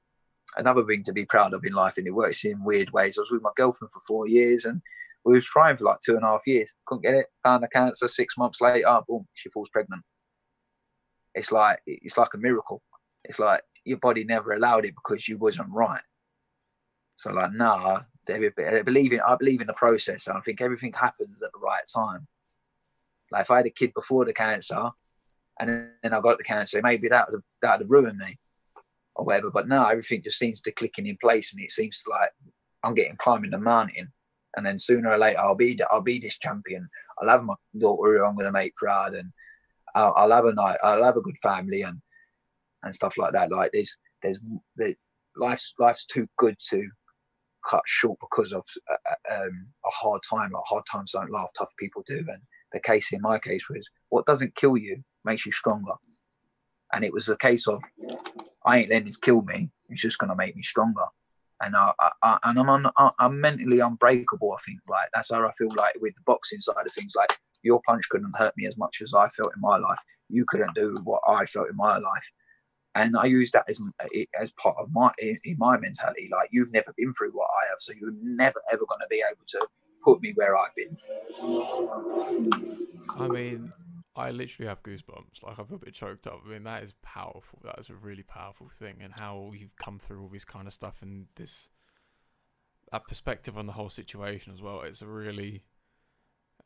[0.57, 3.17] another thing to be proud of in life, and it works in weird ways.
[3.17, 4.81] I was with my girlfriend for four years, and
[5.25, 7.27] we was trying for like two and a half years, couldn't get it.
[7.43, 10.03] Found the cancer six months later, boom, she falls pregnant.
[11.35, 12.81] It's like it's like a miracle.
[13.23, 16.01] It's like your body never allowed it because you wasn't right.
[17.15, 18.49] So like, nah, they,
[18.81, 21.83] believe in I believe in the process, and I think everything happens at the right
[21.93, 22.27] time.
[23.31, 24.89] Like if I had a kid before the cancer,
[25.59, 28.39] and then I got the cancer, maybe that would that would ruin me,
[29.15, 29.51] or whatever.
[29.51, 32.31] But now everything just seems to clicking in place, and it seems like
[32.83, 34.13] I'm getting climbing the mountain
[34.59, 36.89] and then sooner or later I'll be I'll be this champion.
[37.17, 39.31] I'll have my daughter who I'm going to make proud, and
[39.95, 40.77] I'll, I'll, have a night.
[40.83, 42.01] I'll have a good family and
[42.83, 43.51] and stuff like that.
[43.51, 44.39] Like there's there's,
[44.75, 44.95] there's
[45.37, 46.85] life's life's too good to
[47.67, 50.51] cut short because of uh, uh, um, a hard time.
[50.51, 52.17] Like hard times don't laugh, tough people do.
[52.17, 52.41] And
[52.73, 55.93] the case in my case was what doesn't kill you makes you stronger.
[56.91, 57.81] And it was a case of
[58.65, 59.69] I ain't letting this kill me.
[59.87, 61.05] It's just going to make me stronger
[61.61, 61.91] and I,
[62.23, 62.87] I, and I'm un,
[63.19, 64.53] I'm mentally unbreakable.
[64.53, 67.13] I think like that's how I feel like with the boxing side of things.
[67.15, 69.99] Like your punch couldn't hurt me as much as I felt in my life.
[70.29, 72.31] You couldn't do what I felt in my life,
[72.95, 73.81] and I use that as
[74.39, 76.29] as part of my in, in my mentality.
[76.31, 79.23] Like you've never been through what I have, so you're never ever going to be
[79.27, 79.67] able to
[80.03, 80.97] put me where I've been.
[83.17, 83.73] I mean,
[84.19, 85.43] I literally have goosebumps.
[85.43, 86.41] Like I feel a bit choked up.
[86.45, 87.59] I mean, that is powerful.
[87.63, 90.73] That is a really powerful thing, and how you've come through all this kind of
[90.73, 91.69] stuff and this
[92.91, 94.81] that perspective on the whole situation as well.
[94.81, 95.63] It's a really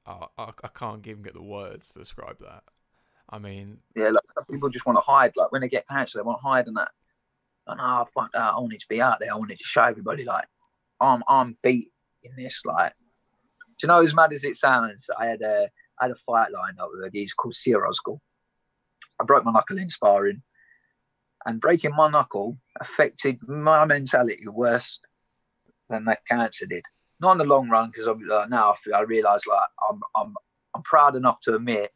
[0.06, 2.64] uh, I I can't even get the words to describe that.
[3.30, 5.34] I mean, yeah, like some people just want to hide.
[5.36, 6.92] Like when they get cancer, they want to hide and that.
[7.68, 8.54] And oh fuck that!
[8.54, 9.32] I wanted to be out there.
[9.32, 10.46] I wanted to show everybody like
[11.00, 11.92] I'm I'm beat
[12.24, 12.62] in this.
[12.66, 12.94] Like,
[13.80, 15.10] do you know as mad as it sounds?
[15.18, 15.70] I had a
[16.00, 18.22] I had a fight lined up with a geezer called Sierra School.
[19.20, 20.42] I broke my knuckle in sparring,
[21.46, 25.00] and breaking my knuckle affected my mentality worse
[25.90, 26.84] than that cancer did.
[27.20, 29.60] Not in the long run, because like, now I, feel, I realise like
[29.90, 30.34] I'm I'm
[30.76, 31.92] I'm proud enough to admit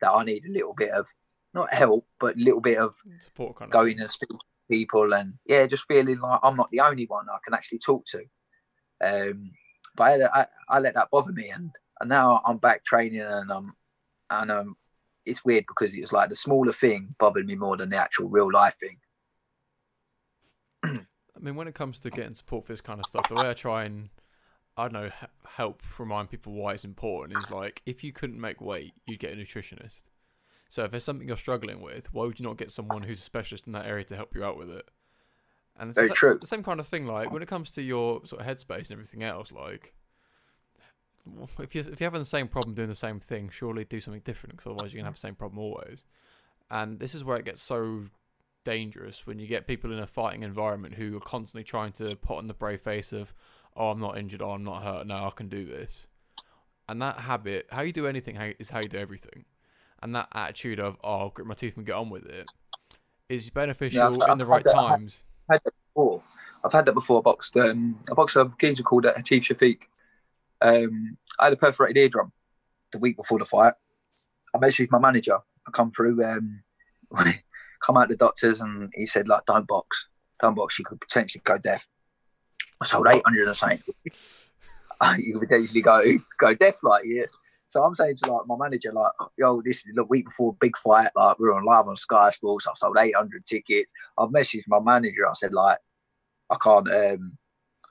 [0.00, 1.06] that I need a little bit of
[1.54, 4.44] not help, but a little bit of support kind of going and speaking to
[4.74, 8.04] people, and yeah, just feeling like I'm not the only one I can actually talk
[8.06, 8.24] to.
[9.04, 9.52] Um,
[9.96, 11.70] but I, I, I let that bother me, and,
[12.02, 13.72] and now I'm back training, and um,
[14.28, 14.76] and um,
[15.24, 18.50] it's weird because it's like the smaller thing bothered me more than the actual real
[18.52, 18.98] life thing.
[20.84, 23.48] I mean, when it comes to getting support for this kind of stuff, the way
[23.48, 24.10] I try and
[24.76, 25.10] I don't know
[25.46, 29.32] help remind people why it's important is like if you couldn't make weight, you'd get
[29.32, 30.02] a nutritionist.
[30.70, 33.22] So if there's something you're struggling with, why would you not get someone who's a
[33.22, 34.88] specialist in that area to help you out with it?
[35.78, 36.38] And it's Very the, true.
[36.40, 37.06] the same kind of thing.
[37.06, 39.94] Like when it comes to your sort of headspace and everything else, like
[41.58, 44.22] if you if you're having the same problem doing the same thing, surely do something
[44.24, 46.04] different because otherwise you're gonna have the same problem always.
[46.70, 48.04] And this is where it gets so
[48.64, 52.38] dangerous when you get people in a fighting environment who are constantly trying to put
[52.38, 53.34] on the brave face of,
[53.76, 54.42] "Oh, I'm not injured.
[54.42, 55.06] Oh, I'm not hurt.
[55.06, 56.06] No, I can do this."
[56.88, 59.44] And that habit, how you do anything, how, is how you do everything.
[60.02, 62.50] And that attitude of, "Oh, I'll grit my teeth and get on with it,"
[63.28, 65.24] is beneficial I've- in the right times.
[65.48, 66.22] I've had that before.
[66.64, 67.18] I've had that before.
[67.18, 69.82] I boxed um, I boxed a geezer called uh, Atif Shafiq.
[70.62, 72.32] Um, I had a perforated eardrum
[72.92, 73.74] the week before the fight.
[74.54, 75.38] I messaged my manager.
[75.66, 76.62] I come through, um,
[77.84, 80.08] come out to the doctors, and he said like, "Don't box,
[80.40, 80.78] don't box.
[80.78, 81.86] You could potentially go deaf."
[82.80, 83.80] I sold eight hundred and something.
[85.18, 86.02] you could potentially go
[86.38, 87.24] go deaf, like yeah.
[87.66, 90.76] So I'm saying to like my manager, like, yo, this is the week before big
[90.76, 91.10] fight.
[91.16, 92.66] Like we we're on live on Sky Sports.
[92.66, 93.94] I've sold 800 tickets.
[94.18, 95.26] I've messaged my manager.
[95.26, 95.78] I said like,
[96.50, 96.88] I can't.
[96.90, 97.38] um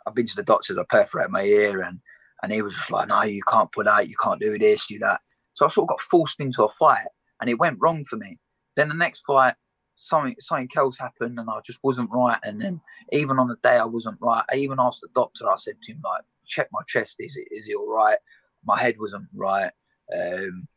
[0.05, 0.77] I've been to the doctors.
[0.77, 1.99] I perforated my ear, and
[2.43, 4.09] and he was just like, no, you can't put out.
[4.09, 5.21] You can't do this, do that.
[5.53, 7.07] So I sort of got forced into a fight,
[7.39, 8.39] and it went wrong for me.
[8.75, 9.55] Then the next fight,
[9.95, 12.39] something something else happened, and I just wasn't right.
[12.43, 12.81] And then
[13.11, 15.49] even on the day I wasn't right, I even asked the doctor.
[15.49, 17.17] I said to him like, check my chest.
[17.19, 18.17] Is it is it all right?
[18.65, 19.71] My head wasn't right.
[20.15, 20.67] Um,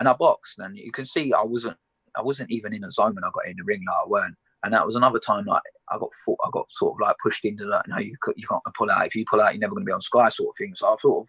[0.00, 1.76] and I boxed, and you can see I wasn't
[2.16, 4.36] I wasn't even in a zone when I got in the ring, like I weren't.
[4.64, 5.62] And that was another time like
[5.92, 7.86] I got fought, I got sort of like pushed into that.
[7.88, 9.06] No, you you can't pull out.
[9.06, 10.74] If you pull out, you're never going to be on Sky, sort of thing.
[10.74, 11.28] So I sort of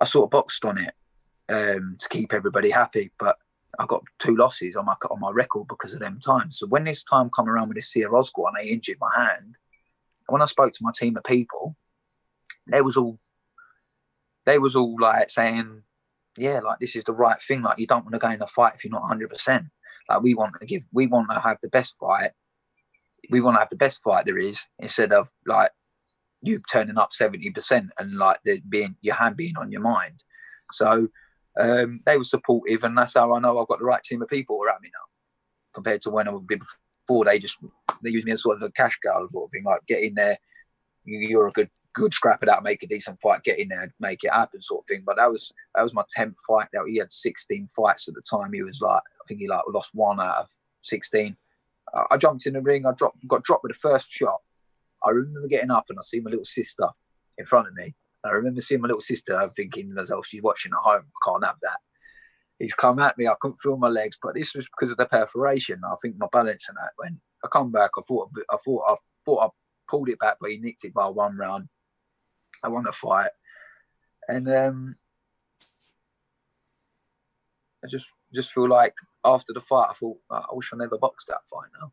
[0.00, 0.94] I sort of boxed on it
[1.48, 3.36] um, to keep everybody happy, but
[3.78, 6.58] I got two losses on my on my record because of them times.
[6.58, 9.56] So when this time come around with this Sia Osgood and I injured my hand,
[10.28, 11.76] when I spoke to my team of people,
[12.66, 13.18] they was all
[14.46, 15.82] they was all like saying,
[16.36, 17.62] yeah, like this is the right thing.
[17.62, 19.30] Like you don't want to go in a fight if you're not 100.
[19.30, 19.66] percent
[20.08, 22.30] Like we want to give, we want to have the best fight.
[23.30, 25.70] We want to have the best fight there is instead of like
[26.42, 30.22] you turning up 70 percent and like there being your hand being on your mind.
[30.72, 31.08] So
[31.58, 34.28] um, they were supportive, and that's how I know I've got the right team of
[34.28, 35.04] people around me now,
[35.74, 37.24] compared to when I would be before.
[37.24, 37.58] They just
[38.02, 40.14] they use me as sort of a cash cow sort of thing, like get in
[40.14, 40.36] there.
[41.04, 43.92] You, you're a good good scrap it out, make a decent fight, get in there,
[43.98, 45.02] make it happen, sort of thing.
[45.04, 46.68] But that was that was my tenth fight.
[46.72, 48.52] Now he had sixteen fights at the time.
[48.52, 50.48] He was like, I think he like lost one out of
[50.82, 51.36] sixteen.
[52.10, 52.86] I, jumped in the ring.
[52.86, 54.40] I dropped, got dropped with the first shot.
[55.04, 56.88] I remember getting up and I see my little sister
[57.38, 57.94] in front of me.
[58.24, 59.50] I remember seeing my little sister.
[59.56, 61.02] Thinking to myself, she's watching at home.
[61.04, 61.78] I can't have that.
[62.58, 63.26] He's come at me.
[63.26, 65.80] I couldn't feel my legs, but this was because of the perforation.
[65.84, 66.90] I think my balance and that.
[66.96, 69.48] When I come back, I thought, I thought, I thought I
[69.88, 71.68] pulled it back, but he nicked it by one round.
[72.62, 73.30] I won the fight,
[74.28, 74.96] and um,
[77.82, 80.98] I just just feel like after the fight, I thought oh, I wish I never
[80.98, 81.68] boxed that fight.
[81.80, 81.92] Now,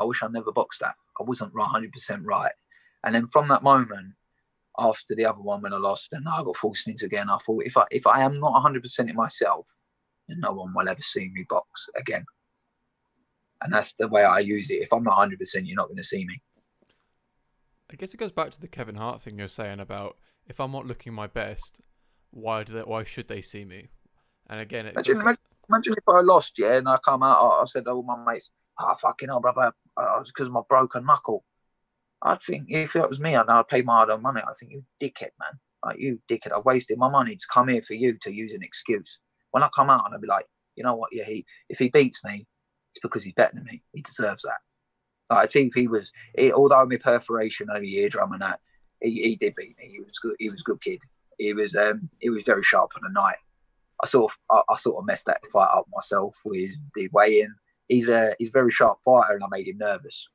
[0.00, 0.94] I wish I never boxed that.
[1.20, 2.52] I wasn't hundred percent right.
[3.04, 4.14] And then from that moment,
[4.78, 7.64] after the other one when I lost, and I got forced into again, I thought
[7.64, 9.68] if I if I am not hundred percent in myself,
[10.28, 12.24] then no one will ever see me box again.
[13.60, 14.82] And that's the way I use it.
[14.82, 16.42] If I'm not hundred percent, you're not going to see me.
[17.90, 20.16] I guess it goes back to the Kevin Hart thing you're saying about
[20.48, 21.80] if I'm not looking my best,
[22.30, 23.88] why do they, why should they see me?
[24.48, 27.38] And again, it's Imagine, just, imagine, imagine if I lost, yeah, and I come out,
[27.38, 30.52] I, I said to all my mates, "Oh fucking hell, brother, uh, it's because of
[30.52, 31.44] my broken knuckle."
[32.22, 34.42] I'd think if it was me, I'd, I'd pay my hard-earned money.
[34.42, 35.58] I think you dickhead, man.
[35.84, 38.62] Like you dickhead, I wasted my money to come here for you to use an
[38.62, 39.18] excuse.
[39.50, 41.10] when I come out and I'll be like, you know what?
[41.12, 42.46] Yeah, he if he beats me,
[42.92, 43.82] it's because he's better than me.
[43.92, 44.58] He deserves that.
[45.30, 48.60] Like I think he was, he, although my perforation over eardrum and that,
[49.00, 49.88] he, he did beat me.
[49.90, 50.36] He was good.
[50.38, 51.00] He was a good kid.
[51.38, 53.36] He was um he was very sharp on the night.
[54.02, 57.40] I sort of I, I sort of messed that fight up myself with the weigh
[57.40, 57.54] in.
[57.88, 60.28] He's a he's a very sharp fighter, and I made him nervous.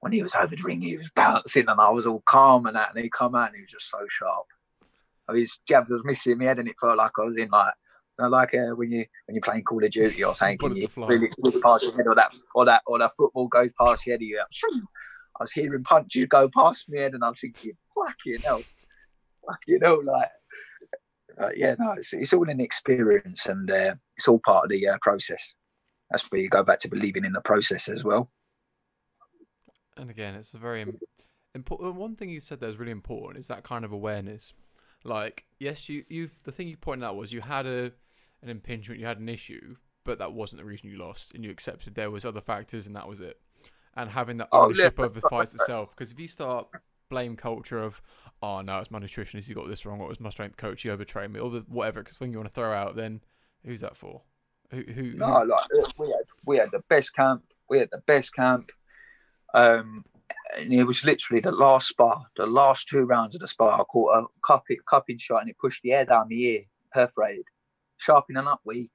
[0.00, 2.76] When he was over the ring, he was bouncing, and I was all calm and
[2.76, 4.44] that, and he come out and he was just so sharp.
[5.28, 7.48] I mean, his jabs was missing my head, and it felt like I was in
[7.50, 7.74] like
[8.18, 10.76] you know, like uh, when you when you're playing Call of Duty or something, and
[10.76, 14.06] you really slip past your head, or that or that or that football goes past
[14.06, 18.40] your head, you I was hearing punches go past my head, and I'm thinking, fucking
[18.42, 18.62] hell,
[19.46, 20.28] fucking hell, like.
[21.38, 24.86] Uh, yeah, no, it's, it's all an experience, and uh, it's all part of the
[24.86, 25.54] uh, process.
[26.10, 28.30] That's where you go back to believing in the process as well.
[29.96, 30.84] And again, it's a very
[31.54, 31.96] important.
[31.96, 34.52] One thing you said that is really important is that kind of awareness.
[35.02, 37.92] Like, yes, you you the thing you pointed out was you had a
[38.42, 41.50] an impingement, you had an issue, but that wasn't the reason you lost, and you
[41.50, 43.40] accepted there was other factors, and that was it.
[43.96, 45.06] And having that ownership oh, yeah.
[45.06, 46.68] of the fights itself, because if you start
[47.08, 48.02] blame culture of,
[48.42, 50.82] oh no, it's my nutritionist, you got this wrong, or it was my strength coach,
[50.82, 52.02] he overtrained me, or whatever.
[52.02, 53.20] Because when you want to throw out, then
[53.64, 54.22] who's that for?
[54.70, 54.82] Who?
[54.82, 55.66] who no, like
[55.98, 57.42] we had we had the best camp.
[57.68, 58.70] We had the best camp.
[59.54, 60.04] Um,
[60.56, 63.80] and it was literally the last spar, the last two rounds of the spar.
[63.80, 66.60] I caught a cupping, cupping shot and it pushed the air down the ear,
[66.92, 67.46] perforated,
[67.98, 68.92] sharpening up weak.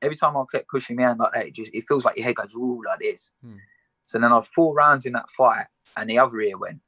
[0.00, 2.24] Every time I kept pushing my hand like that, it just it feels like your
[2.24, 3.32] head goes ooh like this.
[3.42, 3.56] Hmm.
[4.04, 5.66] So then I was four rounds in that fight,
[5.96, 6.80] and the other ear went,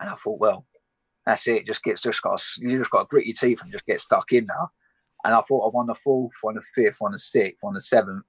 [0.00, 0.66] and I thought, well,
[1.26, 1.66] that's it.
[1.66, 4.32] Just gets just got you just got to grit your teeth and just get stuck
[4.32, 4.70] in now.
[5.24, 7.80] And I thought I won the fourth, won the fifth, won the sixth, won the
[7.80, 8.24] seventh,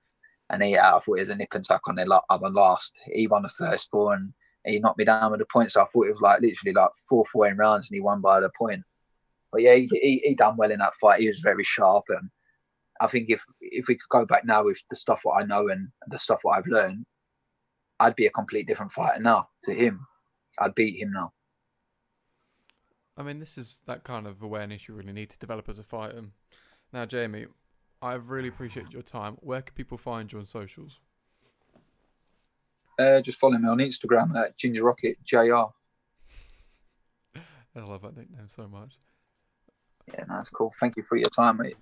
[0.49, 2.93] and he I thought it was a nip and tuck on the other last.
[3.13, 4.33] He won the first four and
[4.65, 5.75] he knocked me down with the points.
[5.75, 8.21] So I thought it was like literally like four four in rounds and he won
[8.21, 8.83] by the point.
[9.51, 11.21] But yeah, he, he, he done well in that fight.
[11.21, 12.29] He was very sharp and
[12.99, 15.67] I think if if we could go back now with the stuff what I know
[15.69, 17.05] and the stuff what I've learned,
[17.99, 20.05] I'd be a complete different fighter now to him.
[20.59, 21.31] I'd beat him now.
[23.17, 25.83] I mean, this is that kind of awareness you really need to develop as a
[25.83, 26.25] fighter.
[26.93, 27.47] Now, Jamie,
[28.01, 29.37] I really appreciate your time.
[29.41, 30.99] Where can people find you on socials?
[32.99, 35.65] Uh, just follow me on Instagram at Ginger Rocket Jr.
[37.35, 38.97] I love that nickname so much.
[40.13, 40.73] Yeah, that's cool.
[40.79, 41.77] Thank you for your time, mate.